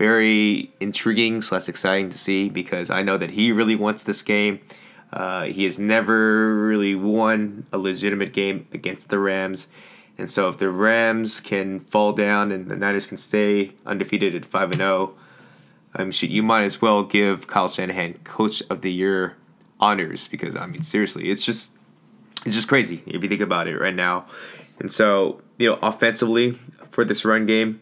very 0.00 0.72
intriguing 0.80 1.42
slash 1.42 1.68
exciting 1.68 2.08
to 2.08 2.16
see 2.16 2.48
because 2.48 2.88
I 2.88 3.02
know 3.02 3.18
that 3.18 3.32
he 3.32 3.52
really 3.52 3.76
wants 3.76 4.02
this 4.02 4.22
game. 4.22 4.60
Uh, 5.12 5.44
he 5.44 5.64
has 5.64 5.78
never 5.78 6.56
really 6.64 6.94
won 6.94 7.66
a 7.70 7.76
legitimate 7.76 8.32
game 8.32 8.66
against 8.72 9.10
the 9.10 9.18
Rams. 9.18 9.66
And 10.16 10.30
so 10.30 10.48
if 10.48 10.56
the 10.56 10.70
Rams 10.70 11.40
can 11.40 11.80
fall 11.80 12.12
down 12.12 12.50
and 12.50 12.68
the 12.68 12.76
Niners 12.76 13.06
can 13.06 13.18
stay 13.18 13.72
undefeated 13.84 14.34
at 14.34 14.46
5 14.46 14.70
and 14.70 14.78
0, 14.78 15.14
um, 15.94 16.12
you 16.14 16.42
might 16.42 16.62
as 16.62 16.80
well 16.80 17.02
give 17.02 17.46
Kyle 17.46 17.68
Shanahan 17.68 18.14
Coach 18.24 18.62
of 18.70 18.82
the 18.82 18.92
Year 18.92 19.36
honors 19.80 20.28
because 20.28 20.56
I 20.56 20.66
mean 20.66 20.82
seriously, 20.82 21.30
it's 21.30 21.44
just 21.44 21.74
it's 22.46 22.54
just 22.54 22.68
crazy 22.68 23.02
if 23.06 23.22
you 23.22 23.28
think 23.28 23.40
about 23.40 23.66
it 23.68 23.78
right 23.78 23.94
now. 23.94 24.26
And 24.78 24.90
so 24.90 25.40
you 25.58 25.70
know, 25.70 25.78
offensively 25.82 26.52
for 26.90 27.04
this 27.04 27.24
run 27.24 27.46
game, 27.46 27.80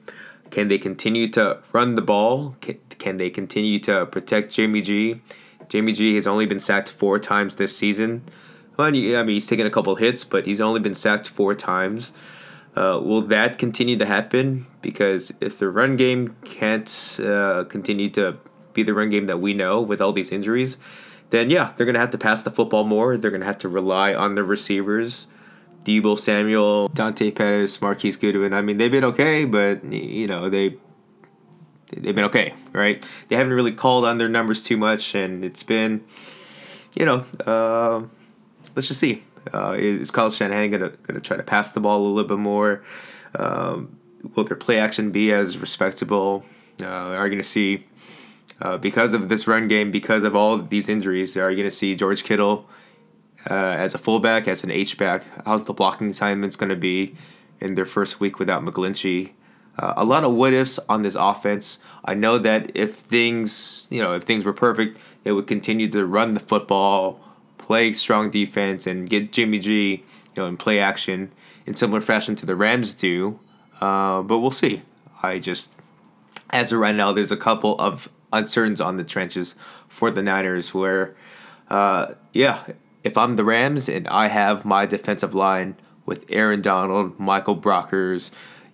can 0.50 0.68
they 0.68 0.78
continue 0.78 1.28
to 1.30 1.62
run 1.72 1.94
the 1.94 2.02
ball? 2.02 2.56
Can, 2.60 2.78
can 2.98 3.16
they 3.18 3.30
continue 3.30 3.78
to 3.80 4.06
protect 4.06 4.52
Jamie 4.52 4.82
G? 4.82 5.20
Jamie 5.68 5.92
G 5.92 6.14
has 6.14 6.26
only 6.26 6.46
been 6.46 6.58
sacked 6.58 6.90
four 6.90 7.18
times 7.18 7.56
this 7.56 7.76
season. 7.76 8.22
Well, 8.76 8.88
I 8.88 8.90
mean, 8.90 9.28
he's 9.28 9.46
taken 9.46 9.66
a 9.66 9.70
couple 9.70 9.94
hits, 9.96 10.24
but 10.24 10.46
he's 10.46 10.60
only 10.60 10.80
been 10.80 10.94
sacked 10.94 11.28
four 11.28 11.54
times. 11.54 12.12
Uh, 12.78 13.00
will 13.00 13.22
that 13.22 13.58
continue 13.58 13.96
to 13.98 14.06
happen? 14.06 14.64
Because 14.82 15.32
if 15.40 15.58
the 15.58 15.68
run 15.68 15.96
game 15.96 16.36
can't 16.44 17.18
uh, 17.18 17.64
continue 17.64 18.08
to 18.10 18.36
be 18.72 18.84
the 18.84 18.94
run 18.94 19.10
game 19.10 19.26
that 19.26 19.38
we 19.38 19.52
know 19.52 19.80
with 19.80 20.00
all 20.00 20.12
these 20.12 20.30
injuries, 20.30 20.78
then 21.30 21.50
yeah, 21.50 21.72
they're 21.74 21.86
going 21.86 21.94
to 21.94 22.00
have 22.00 22.10
to 22.10 22.18
pass 22.18 22.42
the 22.42 22.52
football 22.52 22.84
more. 22.84 23.16
They're 23.16 23.32
going 23.32 23.40
to 23.40 23.46
have 23.46 23.58
to 23.58 23.68
rely 23.68 24.14
on 24.14 24.36
the 24.36 24.44
receivers. 24.44 25.26
Deebo 25.84 26.16
Samuel, 26.20 26.86
Dante 26.88 27.32
Pettis, 27.32 27.80
Marquise 27.82 28.16
Goodwin. 28.16 28.52
I 28.52 28.62
mean, 28.62 28.76
they've 28.76 28.92
been 28.92 29.04
okay, 29.04 29.44
but, 29.44 29.82
you 29.92 30.28
know, 30.28 30.48
they 30.48 30.76
they've 31.96 32.14
been 32.14 32.26
okay, 32.26 32.54
right? 32.72 33.04
They 33.26 33.34
haven't 33.34 33.54
really 33.54 33.72
called 33.72 34.04
on 34.04 34.18
their 34.18 34.28
numbers 34.28 34.62
too 34.62 34.76
much, 34.76 35.16
and 35.16 35.44
it's 35.44 35.64
been, 35.64 36.04
you 36.94 37.06
know, 37.06 37.24
uh, 37.44 38.06
let's 38.76 38.86
just 38.86 39.00
see. 39.00 39.24
Uh, 39.52 39.72
is 39.72 40.10
Kyle 40.10 40.30
Shanahan 40.30 40.70
gonna 40.70 40.90
gonna 41.02 41.20
try 41.20 41.36
to 41.36 41.42
pass 41.42 41.72
the 41.72 41.80
ball 41.80 41.98
a 41.98 42.04
little 42.06 42.28
bit 42.28 42.38
more? 42.38 42.82
Um, 43.34 43.98
will 44.34 44.44
their 44.44 44.56
play 44.56 44.78
action 44.78 45.10
be 45.10 45.32
as 45.32 45.58
respectable? 45.58 46.44
Uh, 46.80 46.86
are 46.86 47.26
you 47.26 47.30
gonna 47.30 47.42
see 47.42 47.86
uh, 48.60 48.78
because 48.78 49.12
of 49.12 49.28
this 49.28 49.46
run 49.46 49.68
game, 49.68 49.90
because 49.90 50.24
of 50.24 50.34
all 50.34 50.58
these 50.58 50.88
injuries? 50.88 51.36
Are 51.36 51.50
you 51.50 51.56
gonna 51.56 51.70
see 51.70 51.94
George 51.94 52.24
Kittle 52.24 52.68
uh, 53.48 53.54
as 53.54 53.94
a 53.94 53.98
fullback, 53.98 54.48
as 54.48 54.64
an 54.64 54.70
H 54.70 54.98
back. 54.98 55.22
How's 55.44 55.64
the 55.64 55.72
blocking 55.72 56.10
assignments 56.10 56.56
to 56.56 56.76
be 56.76 57.14
in 57.60 57.74
their 57.74 57.86
first 57.86 58.20
week 58.20 58.38
without 58.38 58.64
McGlinchey? 58.64 59.32
Uh, 59.78 59.94
a 59.96 60.04
lot 60.04 60.24
of 60.24 60.32
what 60.32 60.52
ifs 60.52 60.78
on 60.88 61.02
this 61.02 61.14
offense. 61.14 61.78
I 62.04 62.14
know 62.14 62.38
that 62.38 62.76
if 62.76 62.94
things, 62.96 63.86
you 63.90 64.02
know, 64.02 64.14
if 64.14 64.24
things 64.24 64.44
were 64.44 64.52
perfect, 64.52 64.98
they 65.22 65.32
would 65.32 65.46
continue 65.46 65.88
to 65.90 66.04
run 66.04 66.34
the 66.34 66.40
football, 66.40 67.20
play 67.68 67.92
strong 67.92 68.30
defense, 68.30 68.86
and 68.86 69.10
get 69.10 69.30
Jimmy 69.30 69.58
G, 69.58 69.90
you 69.90 70.02
know, 70.38 70.46
in 70.46 70.56
play 70.56 70.80
action 70.80 71.30
in 71.66 71.74
similar 71.74 72.00
fashion 72.00 72.34
to 72.36 72.46
the 72.46 72.56
Rams 72.56 72.94
do. 72.94 73.38
Uh, 73.78 74.22
but 74.22 74.38
we'll 74.38 74.50
see. 74.50 74.80
I 75.22 75.38
just, 75.38 75.74
as 76.48 76.72
of 76.72 76.80
right 76.80 76.94
now, 76.94 77.12
there's 77.12 77.30
a 77.30 77.36
couple 77.36 77.78
of 77.78 78.08
uncertainties 78.32 78.80
on 78.80 78.96
the 78.96 79.04
trenches 79.04 79.54
for 79.86 80.10
the 80.10 80.22
Niners 80.22 80.72
where, 80.72 81.14
uh, 81.68 82.14
yeah, 82.32 82.62
if 83.04 83.18
I'm 83.18 83.36
the 83.36 83.44
Rams 83.44 83.86
and 83.86 84.08
I 84.08 84.28
have 84.28 84.64
my 84.64 84.86
defensive 84.86 85.34
line 85.34 85.76
with 86.06 86.24
Aaron 86.30 86.62
Donald, 86.62 87.20
Michael 87.20 87.56
Brockers, 87.56 88.30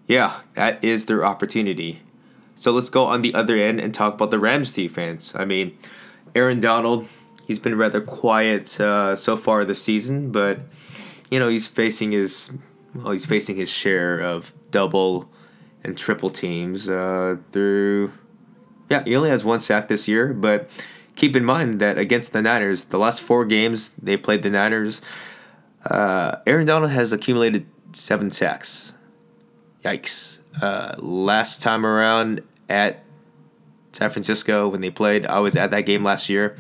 yeah, 0.07 0.43
that 0.55 0.85
is 0.85 1.07
their 1.07 1.25
opportunity. 1.25 2.01
So 2.55 2.71
let's 2.71 2.91
go 2.91 3.07
on 3.07 3.23
the 3.23 3.35
other 3.35 3.57
end 3.57 3.81
and 3.81 3.93
talk 3.93 4.15
about 4.15 4.31
the 4.31 4.39
Rams 4.39 4.73
defense. 4.73 5.35
I 5.35 5.45
mean, 5.45 5.77
Aaron 6.37 6.61
Donald, 6.61 7.09
he's 7.47 7.59
been 7.59 7.77
rather 7.77 8.01
quiet 8.01 8.81
uh, 8.81 9.17
so 9.17 9.37
far 9.37 9.65
this 9.65 9.83
season, 9.83 10.31
but 10.33 10.61
you 11.31 11.39
know 11.39 11.49
he's 11.49 11.67
facing 11.67 12.13
his 12.13 12.53
well, 12.95 13.13
he's 13.13 13.27
facing 13.27 13.57
his 13.57 13.71
share 13.71 14.21
of 14.21 14.53
double 14.71 15.29
and 15.83 15.97
triple 15.99 16.31
teams 16.31 16.89
uh, 16.89 17.37
through. 17.53 18.13
Yeah, 18.91 19.03
he 19.05 19.17
only 19.17 19.31
has 19.31 19.45
one 19.45 19.61
sack 19.61 19.89
this 19.89 20.07
year, 20.07 20.33
but 20.33 20.71
keep 21.17 21.35
in 21.37 21.45
mind 21.45 21.81
that 21.81 21.99
against 21.99 22.33
the 22.33 22.43
Niners, 22.43 22.85
the 22.85 22.99
last 22.99 23.21
four 23.21 23.45
games 23.45 23.95
they 23.95 24.17
played 24.17 24.43
the 24.43 24.51
Niners, 24.51 25.01
uh, 25.87 26.37
Aaron 26.47 26.67
Donald 26.67 26.91
has 26.91 27.13
accumulated 27.13 27.67
seven 27.93 28.31
sacks. 28.31 28.93
Yikes. 29.85 30.39
Uh, 30.61 30.95
last 30.99 31.63
time 31.63 31.85
around 31.85 32.43
at 32.69 33.03
San 33.93 34.11
Francisco 34.11 34.69
when 34.69 34.81
they 34.81 34.91
played, 34.91 35.27
I 35.27 35.41
was 35.41 35.57
at 35.57 35.71
that 35.73 35.83
game 35.83 36.03
last 36.03 36.29
year. 36.29 36.57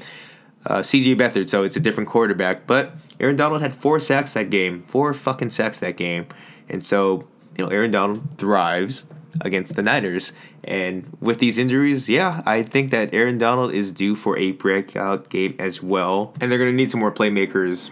Uh, 0.66 0.78
CJ 0.78 1.16
Beathard, 1.16 1.48
so 1.48 1.62
it's 1.62 1.76
a 1.76 1.80
different 1.80 2.08
quarterback. 2.08 2.66
But 2.66 2.92
Aaron 3.20 3.36
Donald 3.36 3.60
had 3.60 3.74
four 3.74 4.00
sacks 4.00 4.32
that 4.32 4.50
game, 4.50 4.82
four 4.82 5.12
fucking 5.12 5.50
sacks 5.50 5.78
that 5.80 5.96
game. 5.96 6.26
And 6.68 6.84
so, 6.84 7.28
you 7.56 7.64
know, 7.64 7.70
Aaron 7.70 7.90
Donald 7.90 8.22
thrives 8.38 9.04
against 9.40 9.76
the 9.76 9.82
Niners. 9.82 10.32
And 10.62 11.16
with 11.20 11.38
these 11.38 11.58
injuries, 11.58 12.08
yeah, 12.08 12.42
I 12.46 12.62
think 12.62 12.90
that 12.92 13.12
Aaron 13.12 13.38
Donald 13.38 13.72
is 13.72 13.90
due 13.90 14.16
for 14.16 14.38
a 14.38 14.52
breakout 14.52 15.28
game 15.28 15.54
as 15.58 15.82
well. 15.82 16.34
And 16.40 16.50
they're 16.50 16.58
to 16.58 16.72
need 16.72 16.90
some 16.90 17.00
more 17.00 17.12
playmakers. 17.12 17.90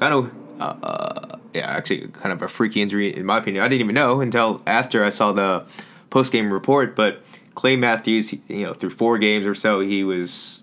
Kind 0.00 0.12
of, 0.12 0.32
uh, 0.60 0.74
uh, 0.82 1.38
yeah, 1.54 1.68
actually, 1.68 2.08
kind 2.08 2.32
of 2.32 2.42
a 2.42 2.48
freaky 2.48 2.82
injury, 2.82 3.14
in 3.14 3.24
my 3.24 3.38
opinion. 3.38 3.64
I 3.64 3.68
didn't 3.68 3.82
even 3.82 3.94
know 3.94 4.20
until 4.20 4.62
after 4.66 5.04
I 5.04 5.10
saw 5.10 5.32
the 5.32 5.64
post 6.10 6.32
game 6.32 6.52
report. 6.52 6.96
But 6.96 7.22
Clay 7.54 7.76
Matthews, 7.76 8.32
you 8.32 8.66
know, 8.66 8.74
through 8.74 8.90
four 8.90 9.18
games 9.18 9.46
or 9.46 9.54
so, 9.54 9.80
he 9.80 10.02
was 10.04 10.62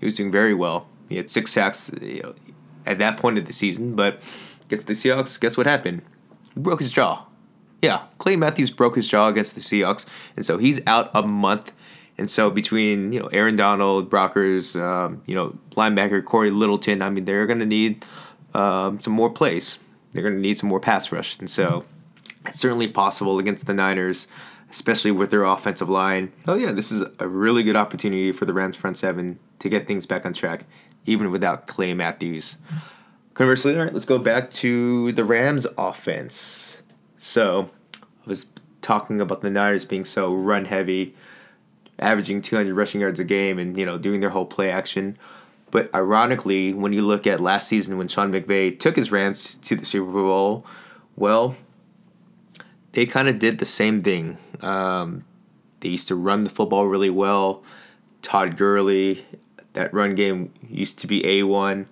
he 0.00 0.06
was 0.06 0.16
doing 0.16 0.32
very 0.32 0.54
well. 0.54 0.88
He 1.08 1.16
had 1.16 1.30
six 1.30 1.52
sacks 1.52 1.90
you 2.00 2.22
know, 2.22 2.34
at 2.86 2.98
that 2.98 3.18
point 3.18 3.38
of 3.38 3.44
the 3.44 3.52
season, 3.52 3.94
but 3.94 4.22
against 4.64 4.86
the 4.86 4.94
Seahawks, 4.94 5.38
guess 5.38 5.56
what 5.56 5.66
happened? 5.66 6.02
He 6.54 6.60
broke 6.60 6.80
his 6.80 6.90
jaw. 6.90 7.26
Yeah, 7.82 8.02
Clay 8.18 8.36
Matthews 8.36 8.70
broke 8.70 8.96
his 8.96 9.08
jaw 9.08 9.28
against 9.28 9.54
the 9.54 9.60
Seahawks, 9.60 10.06
and 10.36 10.44
so 10.44 10.58
he's 10.58 10.80
out 10.86 11.10
a 11.14 11.22
month. 11.22 11.72
And 12.18 12.28
so 12.28 12.50
between 12.50 13.12
you 13.12 13.20
know 13.20 13.26
Aaron 13.28 13.56
Donald, 13.56 14.10
Brockers, 14.10 14.78
um, 14.80 15.22
you 15.26 15.34
know 15.34 15.56
linebacker 15.72 16.24
Cory 16.24 16.50
Littleton, 16.50 17.00
I 17.02 17.10
mean 17.10 17.24
they're 17.24 17.46
going 17.46 17.60
to 17.60 17.66
need 17.66 18.04
um, 18.54 19.00
some 19.00 19.14
more 19.14 19.30
plays. 19.30 19.78
They're 20.12 20.22
going 20.22 20.34
to 20.34 20.40
need 20.40 20.56
some 20.58 20.68
more 20.68 20.80
pass 20.80 21.10
rush, 21.10 21.38
and 21.38 21.48
so 21.48 21.84
it's 22.46 22.60
certainly 22.60 22.88
possible 22.88 23.38
against 23.38 23.66
the 23.66 23.74
Niners, 23.74 24.26
especially 24.70 25.12
with 25.12 25.30
their 25.30 25.44
offensive 25.44 25.88
line. 25.88 26.32
Oh 26.46 26.54
yeah, 26.54 26.72
this 26.72 26.92
is 26.92 27.02
a 27.18 27.26
really 27.26 27.62
good 27.62 27.76
opportunity 27.76 28.32
for 28.32 28.44
the 28.44 28.52
Rams 28.52 28.76
front 28.76 28.98
seven 28.98 29.38
to 29.60 29.68
get 29.68 29.86
things 29.86 30.06
back 30.06 30.26
on 30.26 30.32
track, 30.32 30.66
even 31.06 31.30
without 31.30 31.66
Clay 31.66 31.94
Matthews. 31.94 32.56
Conversely, 33.34 33.78
all 33.78 33.84
right, 33.84 33.92
let's 33.92 34.04
go 34.04 34.18
back 34.18 34.50
to 34.50 35.12
the 35.12 35.24
Rams 35.24 35.66
offense. 35.78 36.82
So 37.18 37.70
I 37.96 38.28
was 38.28 38.46
talking 38.82 39.20
about 39.20 39.40
the 39.40 39.50
Niners 39.50 39.84
being 39.84 40.04
so 40.04 40.34
run 40.34 40.64
heavy, 40.64 41.14
averaging 41.98 42.42
200 42.42 42.74
rushing 42.74 43.00
yards 43.00 43.20
a 43.20 43.24
game, 43.24 43.58
and 43.58 43.78
you 43.78 43.86
know 43.86 43.98
doing 43.98 44.20
their 44.20 44.30
whole 44.30 44.46
play 44.46 44.70
action. 44.70 45.16
But 45.70 45.94
ironically, 45.94 46.72
when 46.74 46.92
you 46.92 47.02
look 47.02 47.26
at 47.26 47.40
last 47.40 47.68
season 47.68 47.96
when 47.96 48.08
Sean 48.08 48.32
McVay 48.32 48.76
took 48.76 48.96
his 48.96 49.12
Rams 49.12 49.54
to 49.56 49.76
the 49.76 49.84
Super 49.84 50.10
Bowl, 50.10 50.66
well, 51.14 51.54
they 52.92 53.06
kind 53.06 53.28
of 53.28 53.38
did 53.38 53.58
the 53.58 53.64
same 53.64 54.02
thing. 54.02 54.38
Um, 54.62 55.24
they 55.80 55.90
used 55.90 56.08
to 56.08 56.16
run 56.16 56.44
the 56.44 56.50
football 56.50 56.86
really 56.86 57.10
well. 57.10 57.62
Todd 58.22 58.56
Gurley, 58.56 59.24
that 59.72 59.92
run 59.94 60.14
game 60.14 60.52
used 60.68 60.98
to 61.00 61.06
be 61.06 61.22
A1. 61.22 61.86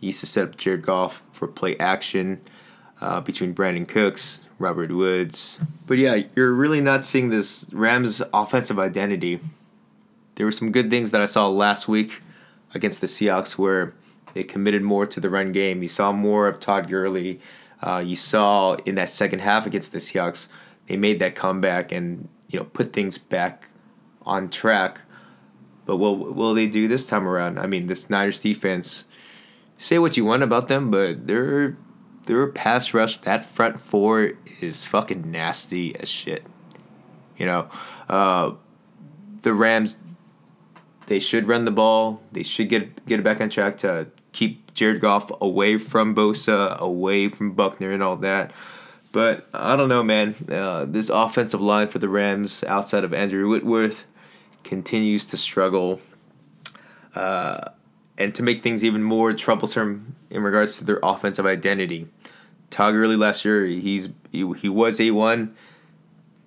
He 0.00 0.06
used 0.06 0.20
to 0.20 0.26
set 0.26 0.44
up 0.44 0.56
Jared 0.56 0.82
Goff 0.82 1.22
for 1.32 1.46
play 1.48 1.76
action 1.78 2.40
uh, 3.00 3.20
between 3.20 3.54
Brandin 3.54 3.86
Cooks, 3.86 4.46
Robert 4.58 4.90
Woods. 4.90 5.58
But 5.86 5.98
yeah, 5.98 6.22
you're 6.36 6.52
really 6.52 6.80
not 6.80 7.04
seeing 7.04 7.30
this 7.30 7.66
Rams 7.72 8.22
offensive 8.32 8.78
identity. 8.78 9.40
There 10.36 10.46
were 10.46 10.52
some 10.52 10.72
good 10.72 10.90
things 10.90 11.10
that 11.10 11.20
I 11.20 11.26
saw 11.26 11.48
last 11.48 11.88
week 11.88 12.22
against 12.74 13.00
the 13.00 13.06
Seahawks 13.06 13.58
where 13.58 13.94
they 14.34 14.42
committed 14.42 14.82
more 14.82 15.06
to 15.06 15.20
the 15.20 15.28
run 15.28 15.52
game. 15.52 15.82
You 15.82 15.88
saw 15.88 16.12
more 16.12 16.48
of 16.48 16.58
Todd 16.58 16.88
Gurley. 16.88 17.40
Uh, 17.82 17.98
you 17.98 18.16
saw 18.16 18.74
in 18.86 18.94
that 18.94 19.10
second 19.10 19.40
half 19.40 19.66
against 19.66 19.92
the 19.92 19.98
Seahawks, 19.98 20.48
they 20.86 20.96
made 20.96 21.18
that 21.18 21.34
comeback 21.34 21.92
and 21.92 22.28
you 22.48 22.58
know 22.58 22.64
put 22.64 22.92
things 22.92 23.18
back 23.18 23.68
on 24.22 24.48
track. 24.48 25.00
But 25.84 25.96
will 25.96 26.16
will 26.16 26.54
they 26.54 26.66
do 26.66 26.88
this 26.88 27.06
time 27.06 27.26
around? 27.26 27.58
I 27.58 27.66
mean, 27.66 27.86
this 27.86 28.08
Niners 28.08 28.40
defense. 28.40 29.04
Say 29.78 29.98
what 29.98 30.16
you 30.16 30.24
want 30.24 30.44
about 30.44 30.68
them, 30.68 30.90
but 30.92 31.26
they're 31.26 31.76
their 32.26 32.46
pass 32.46 32.94
rush, 32.94 33.18
that 33.18 33.44
front 33.44 33.80
four 33.80 34.32
is 34.60 34.84
fucking 34.84 35.30
nasty 35.30 35.96
as 35.96 36.08
shit. 36.08 36.44
You 37.36 37.46
know, 37.46 37.68
uh, 38.08 38.52
the 39.42 39.52
Rams, 39.52 39.98
they 41.06 41.18
should 41.18 41.48
run 41.48 41.64
the 41.64 41.70
ball. 41.70 42.20
They 42.30 42.42
should 42.42 42.68
get 42.68 43.04
get 43.06 43.20
it 43.20 43.22
back 43.22 43.40
on 43.40 43.48
track 43.48 43.78
to 43.78 44.08
keep 44.32 44.72
Jared 44.74 45.00
Goff 45.00 45.30
away 45.40 45.78
from 45.78 46.14
Bosa, 46.14 46.78
away 46.78 47.28
from 47.28 47.52
Buckner, 47.52 47.90
and 47.90 48.02
all 48.02 48.16
that. 48.16 48.52
But 49.10 49.46
I 49.52 49.76
don't 49.76 49.88
know, 49.88 50.02
man. 50.02 50.34
Uh, 50.50 50.86
this 50.86 51.10
offensive 51.10 51.60
line 51.60 51.88
for 51.88 51.98
the 51.98 52.08
Rams, 52.08 52.64
outside 52.64 53.04
of 53.04 53.12
Andrew 53.12 53.48
Whitworth, 53.48 54.04
continues 54.64 55.26
to 55.26 55.36
struggle. 55.36 56.00
Uh, 57.14 57.70
and 58.18 58.34
to 58.34 58.42
make 58.42 58.62
things 58.62 58.84
even 58.84 59.02
more 59.02 59.32
troublesome 59.32 60.16
in 60.30 60.42
regards 60.42 60.78
to 60.78 60.84
their 60.84 61.00
offensive 61.02 61.46
identity. 61.46 62.08
Todd 62.70 62.94
Gurley 62.94 63.16
last 63.16 63.44
year, 63.44 63.66
he's 63.66 64.08
he, 64.30 64.50
he 64.54 64.68
was 64.68 65.00
a 65.00 65.10
one. 65.10 65.54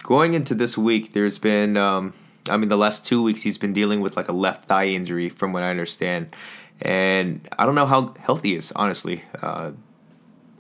Going 0.04 0.34
into 0.34 0.56
this 0.56 0.78
week, 0.78 1.12
there's 1.14 1.38
been 1.38 1.78
um, 1.78 2.14
I 2.50 2.58
mean 2.58 2.70
the 2.70 2.78
last 2.78 3.06
two 3.06 3.22
weeks 3.22 3.42
he's 3.42 3.58
been 3.58 3.74
dealing 3.74 4.02
with 4.02 4.16
like 4.18 4.28
a 4.28 4.34
left 4.34 4.66
thigh 4.66 4.88
injury, 4.88 5.30
from 5.30 5.54
what 5.54 5.64
I 5.64 5.70
understand, 5.70 6.36
and 6.82 7.48
I 7.58 7.66
don't 7.66 7.76
know 7.76 7.86
how 7.86 8.14
healthy 8.20 8.50
he 8.50 8.56
is 8.56 8.72
honestly. 8.76 9.24
Uh, 9.42 9.72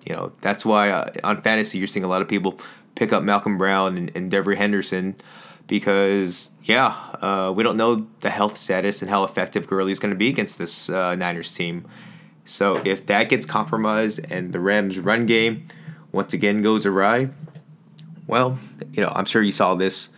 you 0.05 0.15
know 0.15 0.33
that's 0.41 0.65
why 0.65 0.91
uh, 0.91 1.11
on 1.23 1.41
fantasy 1.41 1.79
you're 1.79 1.87
seeing 1.87 2.03
a 2.03 2.07
lot 2.07 2.21
of 2.21 2.27
people 2.27 2.59
pick 2.93 3.11
up 3.11 3.23
Malcolm 3.23 3.57
Brown 3.57 3.97
and, 3.97 4.11
and 4.15 4.31
Devery 4.31 4.55
Henderson 4.55 5.15
because 5.67 6.51
yeah, 6.63 6.87
uh, 7.21 7.53
we 7.55 7.63
don't 7.63 7.77
know 7.77 8.07
the 8.21 8.29
health 8.29 8.57
status 8.57 9.01
and 9.01 9.09
how 9.09 9.23
effective 9.23 9.67
Gurley 9.67 9.91
is 9.91 9.99
going 9.99 10.13
to 10.13 10.17
be 10.17 10.27
against 10.29 10.57
this 10.57 10.89
uh, 10.89 11.15
Niners 11.15 11.53
team. 11.53 11.87
So 12.45 12.81
if 12.85 13.05
that 13.07 13.29
gets 13.29 13.45
compromised 13.45 14.19
and 14.31 14.53
the 14.53 14.59
Rams' 14.59 14.99
run 14.99 15.25
game 15.25 15.67
once 16.11 16.33
again 16.33 16.61
goes 16.61 16.85
awry, 16.85 17.29
well, 18.27 18.57
you 18.93 19.01
know, 19.01 19.11
I'm 19.13 19.25
sure 19.25 19.41
you 19.41 19.51
saw 19.51 19.75
this 19.75 20.09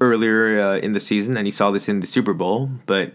earlier 0.00 0.60
uh, 0.60 0.76
in 0.78 0.92
the 0.92 1.00
season 1.00 1.36
and 1.36 1.46
you 1.46 1.52
saw 1.52 1.70
this 1.70 1.88
in 1.88 2.00
the 2.00 2.06
Super 2.06 2.34
Bowl. 2.34 2.68
But 2.86 3.12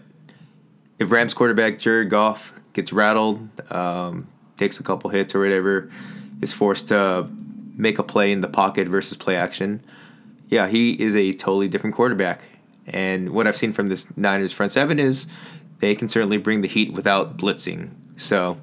if 0.98 1.10
Rams 1.10 1.34
quarterback 1.34 1.78
Jared 1.78 2.10
Goff 2.10 2.52
gets 2.72 2.92
rattled, 2.92 3.48
um, 3.70 4.28
takes 4.56 4.80
a 4.80 4.82
couple 4.82 5.10
hits 5.10 5.34
or 5.34 5.40
whatever, 5.40 5.90
is 6.40 6.52
forced 6.52 6.88
to 6.88 7.28
make 7.76 7.98
a 7.98 8.02
play 8.02 8.32
in 8.32 8.40
the 8.40 8.48
pocket 8.48 8.88
versus 8.88 9.16
play 9.16 9.36
action, 9.36 9.82
yeah, 10.48 10.68
he 10.68 10.92
is 10.92 11.14
a 11.14 11.32
totally 11.32 11.68
different 11.68 11.96
quarterback. 11.96 12.42
And 12.86 13.30
what 13.30 13.46
I've 13.46 13.56
seen 13.56 13.72
from 13.72 13.86
this 13.88 14.06
Niners 14.16 14.52
front 14.52 14.72
seven 14.72 14.98
is 14.98 15.26
they 15.80 15.94
can 15.94 16.08
certainly 16.08 16.38
bring 16.38 16.62
the 16.62 16.68
heat 16.68 16.92
without 16.92 17.36
blitzing. 17.36 17.90
So, 18.16 18.56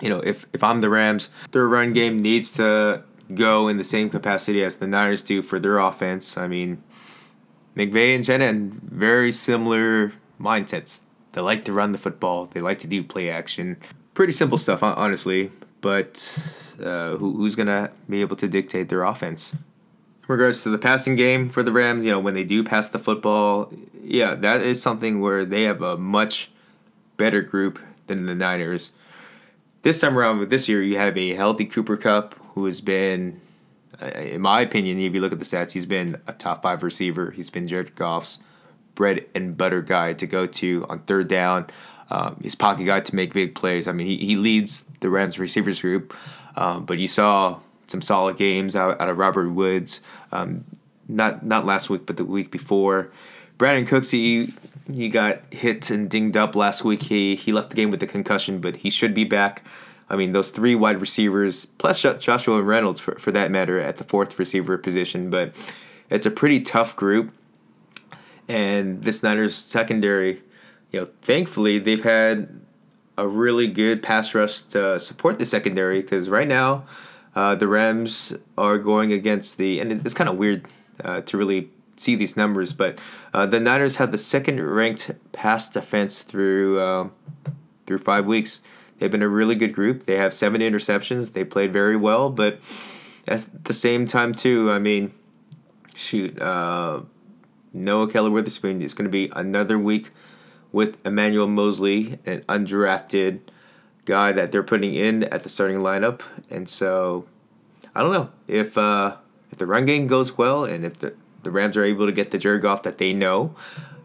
you 0.00 0.08
know, 0.08 0.18
if, 0.20 0.46
if 0.52 0.62
I'm 0.62 0.80
the 0.80 0.90
Rams, 0.90 1.30
their 1.52 1.66
run 1.68 1.92
game 1.92 2.18
needs 2.18 2.52
to 2.54 3.04
go 3.34 3.68
in 3.68 3.78
the 3.78 3.84
same 3.84 4.10
capacity 4.10 4.62
as 4.62 4.76
the 4.76 4.86
Niners 4.86 5.22
do 5.22 5.42
for 5.42 5.58
their 5.58 5.78
offense. 5.78 6.36
I 6.36 6.48
mean, 6.48 6.82
McVay 7.76 8.14
and 8.14 8.26
Shanahan, 8.26 8.80
very 8.84 9.32
similar 9.32 10.12
mindsets. 10.40 11.00
They 11.32 11.40
like 11.40 11.64
to 11.64 11.72
run 11.72 11.92
the 11.92 11.98
football, 11.98 12.46
they 12.46 12.60
like 12.60 12.80
to 12.80 12.86
do 12.86 13.02
play 13.02 13.30
action. 13.30 13.78
pretty 14.14 14.32
simple 14.32 14.58
stuff, 14.58 14.82
honestly. 14.82 15.50
But 15.80 16.76
uh, 16.82 17.16
who, 17.16 17.36
who's 17.36 17.56
gonna 17.56 17.90
be 18.08 18.20
able 18.20 18.36
to 18.36 18.48
dictate 18.48 18.88
their 18.88 19.02
offense? 19.02 19.54
Regards 20.32 20.62
to 20.62 20.70
the 20.70 20.78
passing 20.78 21.14
game 21.14 21.50
for 21.50 21.62
the 21.62 21.72
Rams, 21.72 22.06
you 22.06 22.10
know, 22.10 22.18
when 22.18 22.32
they 22.32 22.42
do 22.42 22.64
pass 22.64 22.88
the 22.88 22.98
football, 22.98 23.70
yeah, 24.02 24.34
that 24.34 24.62
is 24.62 24.80
something 24.80 25.20
where 25.20 25.44
they 25.44 25.64
have 25.64 25.82
a 25.82 25.98
much 25.98 26.50
better 27.18 27.42
group 27.42 27.78
than 28.06 28.24
the 28.24 28.34
Niners. 28.34 28.92
This 29.82 30.00
time 30.00 30.18
around, 30.18 30.48
this 30.48 30.70
year, 30.70 30.82
you 30.82 30.96
have 30.96 31.18
a 31.18 31.34
healthy 31.34 31.66
Cooper 31.66 31.98
Kupp 31.98 32.34
who 32.54 32.64
has 32.64 32.80
been, 32.80 33.42
in 34.00 34.40
my 34.40 34.62
opinion, 34.62 34.98
if 34.98 35.12
you 35.12 35.20
look 35.20 35.32
at 35.32 35.38
the 35.38 35.44
stats, 35.44 35.72
he's 35.72 35.84
been 35.84 36.18
a 36.26 36.32
top 36.32 36.62
five 36.62 36.82
receiver. 36.82 37.30
He's 37.32 37.50
been 37.50 37.68
Jared 37.68 37.94
Goff's 37.94 38.38
bread 38.94 39.26
and 39.34 39.54
butter 39.54 39.82
guy 39.82 40.14
to 40.14 40.26
go 40.26 40.46
to 40.46 40.86
on 40.88 41.00
third 41.00 41.28
down. 41.28 41.66
Um, 42.08 42.40
his 42.42 42.54
pocket 42.54 42.84
guy 42.84 43.00
to 43.00 43.14
make 43.14 43.34
big 43.34 43.54
plays. 43.54 43.86
I 43.86 43.92
mean, 43.92 44.06
he, 44.06 44.16
he 44.16 44.36
leads 44.36 44.84
the 45.00 45.10
Rams 45.10 45.38
receivers 45.38 45.82
group, 45.82 46.16
um, 46.56 46.86
but 46.86 46.96
you 46.96 47.06
saw 47.06 47.60
some 47.86 48.02
solid 48.02 48.36
games 48.36 48.76
out, 48.76 49.00
out 49.00 49.08
of 49.08 49.18
Robert 49.18 49.50
Woods. 49.50 50.00
Um, 50.30 50.64
not 51.08 51.44
not 51.44 51.66
last 51.66 51.90
week, 51.90 52.06
but 52.06 52.16
the 52.16 52.24
week 52.24 52.50
before. 52.50 53.10
Brandin 53.58 53.86
Cooks, 53.86 54.10
he 54.10 54.52
he 54.92 55.08
got 55.08 55.40
hit 55.50 55.90
and 55.90 56.08
dinged 56.08 56.36
up 56.36 56.56
last 56.56 56.84
week. 56.84 57.02
He 57.02 57.36
he 57.36 57.52
left 57.52 57.70
the 57.70 57.76
game 57.76 57.90
with 57.90 58.02
a 58.02 58.06
concussion, 58.06 58.60
but 58.60 58.76
he 58.76 58.90
should 58.90 59.14
be 59.14 59.24
back. 59.24 59.64
I 60.08 60.16
mean, 60.16 60.32
those 60.32 60.50
three 60.50 60.74
wide 60.74 61.00
receivers, 61.00 61.66
plus 61.66 62.02
Joshua 62.02 62.60
Reynolds 62.60 63.00
for, 63.00 63.18
for 63.18 63.30
that 63.32 63.50
matter, 63.50 63.80
at 63.80 63.96
the 63.96 64.04
fourth 64.04 64.38
receiver 64.38 64.76
position. 64.76 65.30
But 65.30 65.54
it's 66.10 66.26
a 66.26 66.30
pretty 66.30 66.60
tough 66.60 66.96
group. 66.96 67.32
And 68.48 69.02
this 69.02 69.22
Niners 69.22 69.54
secondary, 69.54 70.42
you 70.90 71.00
know, 71.00 71.06
thankfully 71.06 71.78
they've 71.78 72.02
had 72.02 72.60
a 73.16 73.26
really 73.26 73.68
good 73.68 74.02
pass 74.02 74.34
rush 74.34 74.62
to 74.64 74.98
support 74.98 75.38
the 75.38 75.46
secondary 75.46 76.02
because 76.02 76.28
right 76.28 76.48
now 76.48 76.84
uh, 77.34 77.54
the 77.54 77.66
Rams 77.66 78.34
are 78.58 78.78
going 78.78 79.12
against 79.12 79.58
the, 79.58 79.80
and 79.80 79.92
it's, 79.92 80.14
kind 80.14 80.28
of 80.28 80.36
weird 80.36 80.66
uh, 81.02 81.22
to 81.22 81.36
really 81.36 81.70
see 81.96 82.14
these 82.14 82.36
numbers, 82.36 82.72
but 82.72 83.00
uh, 83.32 83.46
the 83.46 83.60
Niners 83.60 83.96
have 83.96 84.12
the 84.12 84.18
second 84.18 84.60
ranked 84.60 85.10
pass 85.32 85.68
defense 85.68 86.22
through 86.22 86.80
um, 86.80 87.12
through 87.86 87.98
five 87.98 88.26
weeks. 88.26 88.60
They've 88.98 89.10
been 89.10 89.22
a 89.22 89.28
really 89.28 89.54
good 89.54 89.72
group. 89.72 90.04
They 90.04 90.16
have 90.16 90.32
seven 90.32 90.60
interceptions. 90.60 91.32
They 91.32 91.44
played 91.44 91.72
very 91.72 91.96
well, 91.96 92.30
but 92.30 92.60
at 93.26 93.64
the 93.64 93.72
same 93.72 94.06
time, 94.06 94.34
too, 94.34 94.70
I 94.70 94.78
mean, 94.78 95.12
shoot, 95.94 96.40
uh, 96.40 97.00
no 97.72 98.06
Ahkello 98.06 98.30
Witherspoon 98.30 98.82
is 98.82 98.94
going 98.94 99.06
to 99.06 99.10
be 99.10 99.30
another 99.34 99.78
week 99.78 100.10
with 100.70 101.04
Emmanuel 101.04 101.48
Moseley, 101.48 102.18
an 102.26 102.42
undrafted 102.42 103.40
guy 104.04 104.32
that 104.32 104.52
they're 104.52 104.62
putting 104.62 104.94
in 104.94 105.24
at 105.24 105.42
the 105.42 105.48
starting 105.48 105.78
lineup. 105.78 106.20
And 106.50 106.68
so, 106.68 107.26
I 107.94 108.02
don't 108.02 108.12
know 108.12 108.30
if 108.48 108.76
uh, 108.76 109.16
if 109.50 109.58
the 109.58 109.66
run 109.66 109.86
game 109.86 110.06
goes 110.06 110.36
well 110.36 110.64
and 110.64 110.84
if 110.84 110.98
the 110.98 111.14
the 111.42 111.50
Rams 111.50 111.76
are 111.76 111.84
able 111.84 112.06
to 112.06 112.12
get 112.12 112.30
the 112.30 112.38
Jared 112.38 112.62
Goff 112.62 112.82
that 112.84 112.98
they 112.98 113.12
know, 113.12 113.54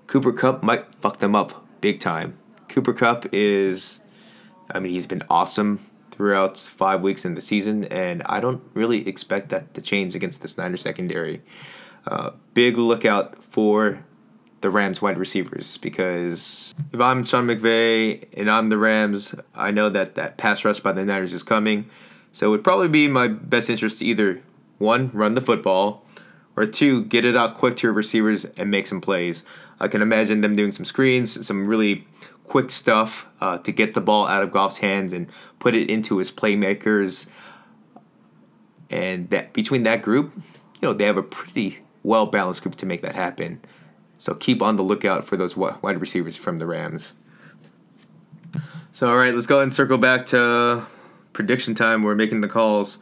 Cooper 0.07 0.33
Kupp 0.33 0.63
might 0.63 0.93
fuck 0.95 1.19
them 1.19 1.35
up 1.35 1.65
big 1.81 1.99
time. 1.99 2.37
Cooper 2.67 2.93
Kupp 2.93 3.27
is 3.31 4.01
I 4.71 4.79
mean, 4.79 4.91
he's 4.91 5.05
been 5.05 5.23
awesome 5.29 5.79
throughout 6.11 6.57
five 6.57 7.01
weeks 7.01 7.25
in 7.25 7.35
the 7.35 7.41
season, 7.41 7.85
and 7.85 8.23
I 8.25 8.39
don't 8.39 8.61
really 8.73 9.07
expect 9.07 9.49
that 9.49 9.73
to 9.75 9.81
change 9.81 10.15
against 10.15 10.41
the 10.41 10.47
Snyder 10.47 10.77
secondary. 10.77 11.41
Uh, 12.05 12.31
big 12.53 12.77
lookout 12.77 13.41
for 13.43 14.03
the 14.61 14.69
Rams 14.69 15.01
wide 15.01 15.17
receivers 15.17 15.77
because 15.77 16.73
if 16.91 16.99
I'm 16.99 17.23
Sean 17.23 17.47
McVay 17.47 18.25
and 18.35 18.49
I'm 18.49 18.69
the 18.69 18.77
Rams, 18.77 19.35
I 19.55 19.71
know 19.71 19.89
that 19.89 20.15
that 20.15 20.37
pass 20.37 20.65
rush 20.65 20.79
by 20.79 20.91
the 20.91 21.05
Niners 21.05 21.33
is 21.33 21.43
coming. 21.43 21.89
So 22.31 22.47
it 22.47 22.49
would 22.49 22.63
probably 22.63 22.87
be 22.87 23.07
my 23.07 23.27
best 23.27 23.69
interest 23.69 23.99
to 23.99 24.05
either 24.05 24.41
one, 24.77 25.11
run 25.13 25.35
the 25.35 25.41
football, 25.41 26.05
or 26.55 26.65
two, 26.65 27.05
get 27.05 27.23
it 27.23 27.35
out 27.35 27.57
quick 27.57 27.75
to 27.77 27.87
your 27.87 27.93
receivers 27.93 28.45
and 28.57 28.69
make 28.71 28.87
some 28.87 29.01
plays. 29.01 29.45
I 29.79 29.87
can 29.87 30.01
imagine 30.01 30.41
them 30.41 30.55
doing 30.55 30.71
some 30.71 30.85
screens, 30.85 31.45
some 31.45 31.67
really 31.67 32.07
quick 32.45 32.71
stuff 32.71 33.27
uh, 33.41 33.59
to 33.59 33.71
get 33.71 33.93
the 33.93 34.01
ball 34.01 34.25
out 34.27 34.41
of 34.41 34.51
Goff's 34.51 34.79
hands 34.79 35.13
and 35.13 35.27
put 35.59 35.75
it 35.75 35.89
into 35.89 36.17
his 36.17 36.31
playmakers. 36.31 37.27
And 38.89 39.29
that 39.29 39.53
between 39.53 39.83
that 39.83 40.01
group, 40.01 40.33
you 40.35 40.41
know, 40.81 40.93
they 40.93 41.05
have 41.05 41.17
a 41.17 41.23
pretty 41.23 41.79
well 42.03 42.25
balanced 42.25 42.63
group 42.63 42.75
to 42.75 42.85
make 42.85 43.01
that 43.03 43.15
happen. 43.15 43.61
So 44.17 44.33
keep 44.33 44.61
on 44.61 44.75
the 44.75 44.83
lookout 44.83 45.25
for 45.25 45.37
those 45.37 45.55
wide 45.55 45.99
receivers 45.99 46.35
from 46.35 46.57
the 46.57 46.65
Rams. 46.65 47.13
So 48.91 49.09
all 49.09 49.17
right, 49.17 49.33
let's 49.33 49.47
go 49.47 49.57
ahead 49.57 49.63
and 49.63 49.73
circle 49.73 49.97
back 49.97 50.25
to 50.27 50.85
prediction 51.33 51.75
time. 51.75 52.01
We're 52.01 52.15
making 52.15 52.41
the 52.41 52.47
calls. 52.47 52.97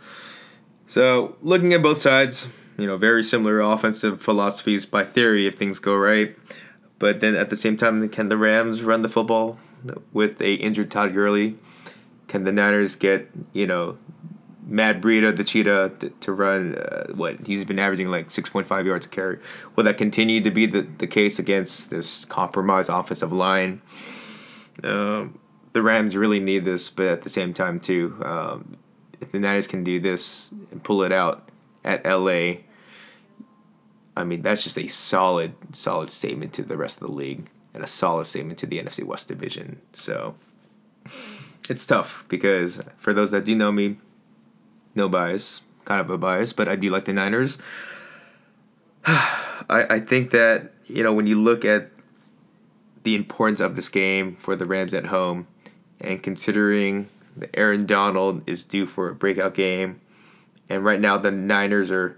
So 0.88 1.38
looking 1.42 1.74
at 1.74 1.82
both 1.82 1.98
sides, 1.98 2.48
you 2.78 2.86
know, 2.86 2.98
very 2.98 3.24
similar 3.24 3.62
offensive 3.62 4.22
philosophies 4.22 4.86
by 4.86 5.06
theory 5.06 5.48
if 5.48 5.56
things 5.56 5.80
go 5.80 5.96
right. 5.96 6.36
But 7.00 7.22
then 7.22 7.36
at 7.36 7.50
the 7.50 7.56
same 7.56 7.78
time, 7.78 8.08
can 8.10 8.30
the 8.30 8.38
Rams 8.38 8.84
run 8.84 9.02
the 9.02 9.10
football 9.10 9.58
with 10.12 10.42
a 10.42 10.56
injured 10.56 10.92
Todd 10.92 11.14
Gurley? 11.14 11.58
Can 12.28 12.44
the 12.44 12.52
Niners 12.52 12.96
get 12.96 13.30
you 13.54 13.66
know 13.68 13.98
Matt 14.66 15.00
Breida, 15.00 15.36
the 15.36 15.44
cheetah, 15.44 15.94
to, 16.00 16.10
to 16.10 16.34
run 16.34 16.76
uh, 16.76 17.08
what 17.14 17.46
he's 17.46 17.64
been 17.66 17.80
averaging 17.80 18.10
like 18.10 18.32
six 18.32 18.50
point 18.50 18.68
five 18.68 18.86
yards 18.86 19.06
a 19.06 19.10
carry? 19.10 19.40
Will 19.76 19.84
that 19.84 19.98
continue 19.98 20.42
to 20.42 20.52
be 20.52 20.66
the, 20.66 20.82
the 20.82 21.08
case 21.08 21.40
against 21.40 21.90
this 21.90 22.26
compromised 22.26 22.90
offensive 22.90 23.32
line? 23.32 23.82
Um, 24.84 25.40
the 25.74 25.82
Rams 25.82 26.16
really 26.16 26.40
need 26.40 26.66
this, 26.66 26.90
but 26.90 27.08
at 27.08 27.22
the 27.22 27.30
same 27.30 27.54
time 27.54 27.80
too, 27.80 28.18
um, 28.24 28.78
if 29.22 29.32
the 29.32 29.40
Niners 29.40 29.68
can 29.68 29.84
do 29.84 30.00
this 30.00 30.50
and 30.72 30.84
pull 30.84 31.04
it 31.04 31.12
out 31.12 31.50
at 31.84 32.06
LA, 32.06 32.64
I 34.18 34.24
mean, 34.24 34.42
that's 34.42 34.64
just 34.64 34.78
a 34.78 34.88
solid, 34.88 35.54
solid 35.74 36.10
statement 36.10 36.54
to 36.54 36.64
the 36.64 36.78
rest 36.78 37.02
of 37.02 37.08
the 37.08 37.14
league 37.14 37.50
and 37.74 37.84
a 37.84 37.88
solid 37.88 38.26
statement 38.26 38.58
to 38.60 38.66
the 38.66 38.82
NFC 38.82 39.04
West 39.04 39.28
division. 39.28 39.82
So 39.94 40.36
it's 41.70 41.86
tough 41.86 42.26
because 42.30 42.80
for 42.98 43.14
those 43.14 43.32
that 43.32 43.46
do 43.46 43.56
know 43.56 43.72
me, 43.72 43.98
no 44.96 45.10
bias, 45.10 45.64
kind 45.86 46.02
of 46.02 46.10
a 46.10 46.18
bias, 46.18 46.54
but 46.54 46.68
I 46.68 46.76
do 46.76 46.90
like 46.90 47.06
the 47.06 47.14
Niners. 47.14 47.58
I, 49.06 49.86
I 49.90 50.00
think 50.00 50.32
that, 50.32 50.74
you 50.86 51.04
know, 51.04 51.14
when 51.14 51.28
you 51.28 51.40
look 51.42 51.66
at 51.66 51.92
the 53.04 53.16
importance 53.16 53.60
of 53.60 53.76
this 53.76 53.90
game 53.90 54.36
for 54.36 54.56
the 54.56 54.66
Rams 54.66 54.94
at 54.94 55.06
home 55.06 55.48
and 56.02 56.22
considering 56.22 57.08
that 57.38 57.50
Aaron 57.54 57.86
Donald 57.86 58.48
is 58.48 58.64
due 58.64 58.86
for 58.86 59.10
a 59.10 59.16
breakout 59.16 59.54
game, 59.54 60.02
and 60.70 60.84
right 60.84 61.00
now 61.00 61.18
the 61.18 61.32
Niners 61.32 61.92
are 61.92 62.18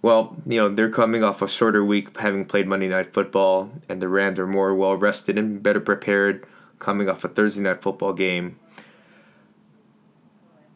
well, 0.00 0.36
you 0.46 0.56
know, 0.56 0.68
they're 0.68 0.90
coming 0.90 1.24
off 1.24 1.42
a 1.42 1.48
shorter 1.48 1.84
week 1.84 2.16
having 2.18 2.44
played 2.44 2.68
Monday 2.68 2.88
Night 2.88 3.12
Football, 3.12 3.70
and 3.88 4.00
the 4.00 4.08
Rams 4.08 4.38
are 4.38 4.46
more 4.46 4.74
well 4.74 4.94
rested 4.96 5.36
and 5.36 5.62
better 5.62 5.80
prepared 5.80 6.46
coming 6.78 7.08
off 7.08 7.24
a 7.24 7.28
Thursday 7.28 7.62
Night 7.62 7.82
Football 7.82 8.12
game. 8.12 8.58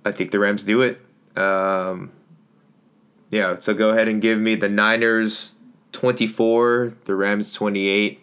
I 0.05 0.12
think 0.12 0.31
the 0.31 0.38
Rams 0.38 0.65
do 0.65 0.83
it. 0.83 1.01
Um, 1.37 2.12
yeah, 3.31 3.57
so 3.59 3.75
go 3.75 3.91
ahead 3.91 4.09
and 4.09 4.21
give 4.21 4.38
me 4.38 4.55
the 4.55 4.69
Niners 4.69 5.57
24, 5.93 6.95
the 7.05 7.15
Rams 7.15 7.53
28. 7.53 8.21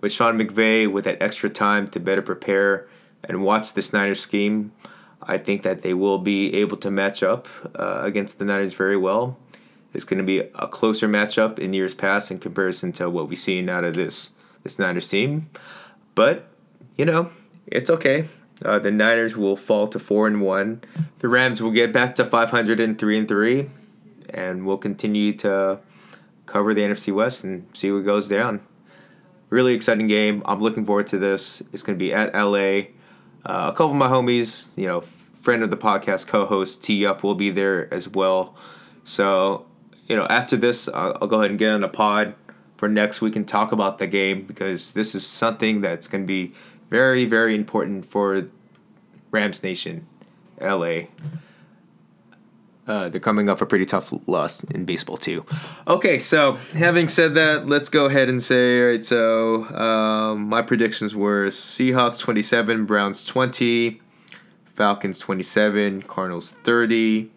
With 0.00 0.10
Sean 0.10 0.36
McVay 0.36 0.90
with 0.90 1.04
that 1.04 1.22
extra 1.22 1.48
time 1.48 1.86
to 1.88 2.00
better 2.00 2.22
prepare 2.22 2.88
and 3.22 3.44
watch 3.44 3.74
this 3.74 3.92
Niners 3.92 4.20
scheme, 4.20 4.72
I 5.22 5.38
think 5.38 5.62
that 5.62 5.82
they 5.82 5.94
will 5.94 6.18
be 6.18 6.54
able 6.54 6.76
to 6.78 6.90
match 6.90 7.22
up 7.22 7.46
uh, 7.76 8.00
against 8.02 8.38
the 8.38 8.44
Niners 8.44 8.74
very 8.74 8.96
well. 8.96 9.38
It's 9.94 10.04
going 10.04 10.18
to 10.18 10.24
be 10.24 10.38
a 10.38 10.66
closer 10.66 11.08
matchup 11.08 11.58
in 11.58 11.72
years 11.74 11.94
past 11.94 12.30
in 12.30 12.38
comparison 12.38 12.92
to 12.92 13.08
what 13.10 13.28
we've 13.28 13.38
seen 13.38 13.68
out 13.68 13.84
of 13.84 13.94
this 13.94 14.32
this 14.62 14.78
Niners 14.78 15.08
team. 15.08 15.50
But 16.14 16.48
you 16.96 17.04
know, 17.04 17.30
it's 17.66 17.90
okay. 17.90 18.28
Uh, 18.64 18.78
the 18.78 18.90
Niners 18.90 19.36
will 19.36 19.56
fall 19.56 19.86
to 19.88 19.98
four 19.98 20.26
and 20.26 20.40
one. 20.40 20.82
The 21.18 21.28
Rams 21.28 21.62
will 21.62 21.70
get 21.70 21.92
back 21.92 22.14
to 22.16 22.24
five 22.24 22.50
hundred 22.50 22.80
and 22.80 22.98
three 22.98 23.18
and 23.18 23.28
three, 23.28 23.70
and 24.30 24.66
we'll 24.66 24.78
continue 24.78 25.32
to 25.38 25.80
cover 26.46 26.74
the 26.74 26.82
NFC 26.82 27.14
West 27.14 27.44
and 27.44 27.66
see 27.72 27.90
what 27.90 28.04
goes 28.04 28.28
down. 28.28 28.60
Really 29.48 29.74
exciting 29.74 30.06
game. 30.06 30.42
I'm 30.46 30.58
looking 30.58 30.84
forward 30.84 31.06
to 31.08 31.18
this. 31.18 31.62
It's 31.72 31.82
going 31.82 31.98
to 31.98 32.02
be 32.02 32.12
at 32.12 32.34
LA. 32.34 32.92
Uh, 33.44 33.70
a 33.70 33.72
couple 33.72 33.90
of 33.90 33.96
my 33.96 34.08
homies, 34.08 34.76
you 34.78 34.86
know, 34.86 35.02
friend 35.40 35.62
of 35.62 35.70
the 35.70 35.76
podcast 35.76 36.26
co-host 36.26 36.82
T 36.82 37.04
Up 37.04 37.22
will 37.22 37.34
be 37.34 37.50
there 37.50 37.92
as 37.92 38.08
well. 38.08 38.56
So 39.04 39.66
you 40.06 40.16
know, 40.16 40.26
after 40.26 40.56
this, 40.56 40.88
I'll, 40.88 41.16
I'll, 41.22 41.28
go 41.28 41.38
ahead 41.38 41.50
and 41.50 41.58
get 41.58 41.72
on 41.72 41.84
a 41.84 41.88
pod 41.88 42.34
for 42.76 42.88
next 42.88 43.20
week 43.20 43.36
and 43.36 43.46
talk 43.46 43.72
about 43.72 43.98
the 43.98 44.06
game 44.06 44.44
because 44.44 44.92
this 44.92 45.14
is 45.14 45.26
something 45.26 45.80
that's 45.80 46.08
going 46.08 46.24
to 46.24 46.26
be 46.26 46.52
very, 46.92 47.24
very 47.24 47.54
important 47.54 48.04
for 48.04 48.46
Rams 49.30 49.62
Nation, 49.62 50.06
LA. 50.60 51.08
Uh, 52.86 53.08
they're 53.08 53.18
coming 53.18 53.48
off 53.48 53.62
a 53.62 53.66
pretty 53.66 53.86
tough 53.86 54.12
loss 54.26 54.62
in 54.64 54.84
baseball 54.84 55.16
too. 55.16 55.46
Okay, 55.88 56.18
so 56.18 56.58
having 56.74 57.08
said 57.08 57.34
that, 57.36 57.66
let's 57.66 57.88
go 57.88 58.04
ahead 58.04 58.28
and 58.28 58.42
say, 58.42 58.82
all 58.82 58.88
right. 58.90 59.04
So 59.04 59.64
um, 59.74 60.50
my 60.50 60.60
predictions 60.60 61.16
were 61.16 61.46
Seahawks 61.46 62.20
twenty 62.20 62.42
seven, 62.42 62.84
Browns 62.84 63.24
twenty. 63.24 64.00
Falcons 64.74 65.18
27, 65.18 66.00
Cardinals 66.02 66.52
30, 66.64 67.30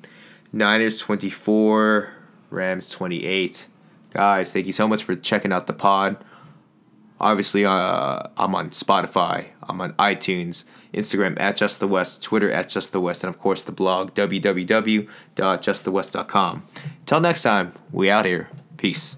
Niners 0.54 1.00
24, 1.00 2.10
Rams 2.50 2.90
28. 2.90 3.68
Guys, 4.12 4.54
thank 4.54 4.66
you 4.66 4.72
so 4.72 4.88
much 4.88 5.04
for 5.04 5.16
checking 5.16 5.52
out 5.52 5.68
the 5.68 5.74
pod. 5.74 6.16
Obviously, 7.20 7.66
uh, 7.66 8.24
I'm 8.38 8.56
on 8.56 8.70
Spotify, 8.72 9.46
I'm 9.64 9.80
on 9.80 9.94
iTunes, 9.94 10.66
Instagram 10.94 11.40
at 11.40 11.56
Just 11.56 11.80
the 11.80 11.88
West, 11.88 12.22
Twitter 12.22 12.52
at 12.52 12.68
Just 12.68 12.92
the 12.92 13.00
West, 13.00 13.24
and 13.24 13.34
of 13.34 13.40
course 13.40 13.64
the 13.64 13.72
blog 13.72 14.14
www.justthewest.com. 14.14 16.68
Till 17.06 17.22
next 17.22 17.44
time, 17.44 17.72
we 17.92 18.10
out 18.10 18.26
here. 18.26 18.50
Peace. 18.78 19.16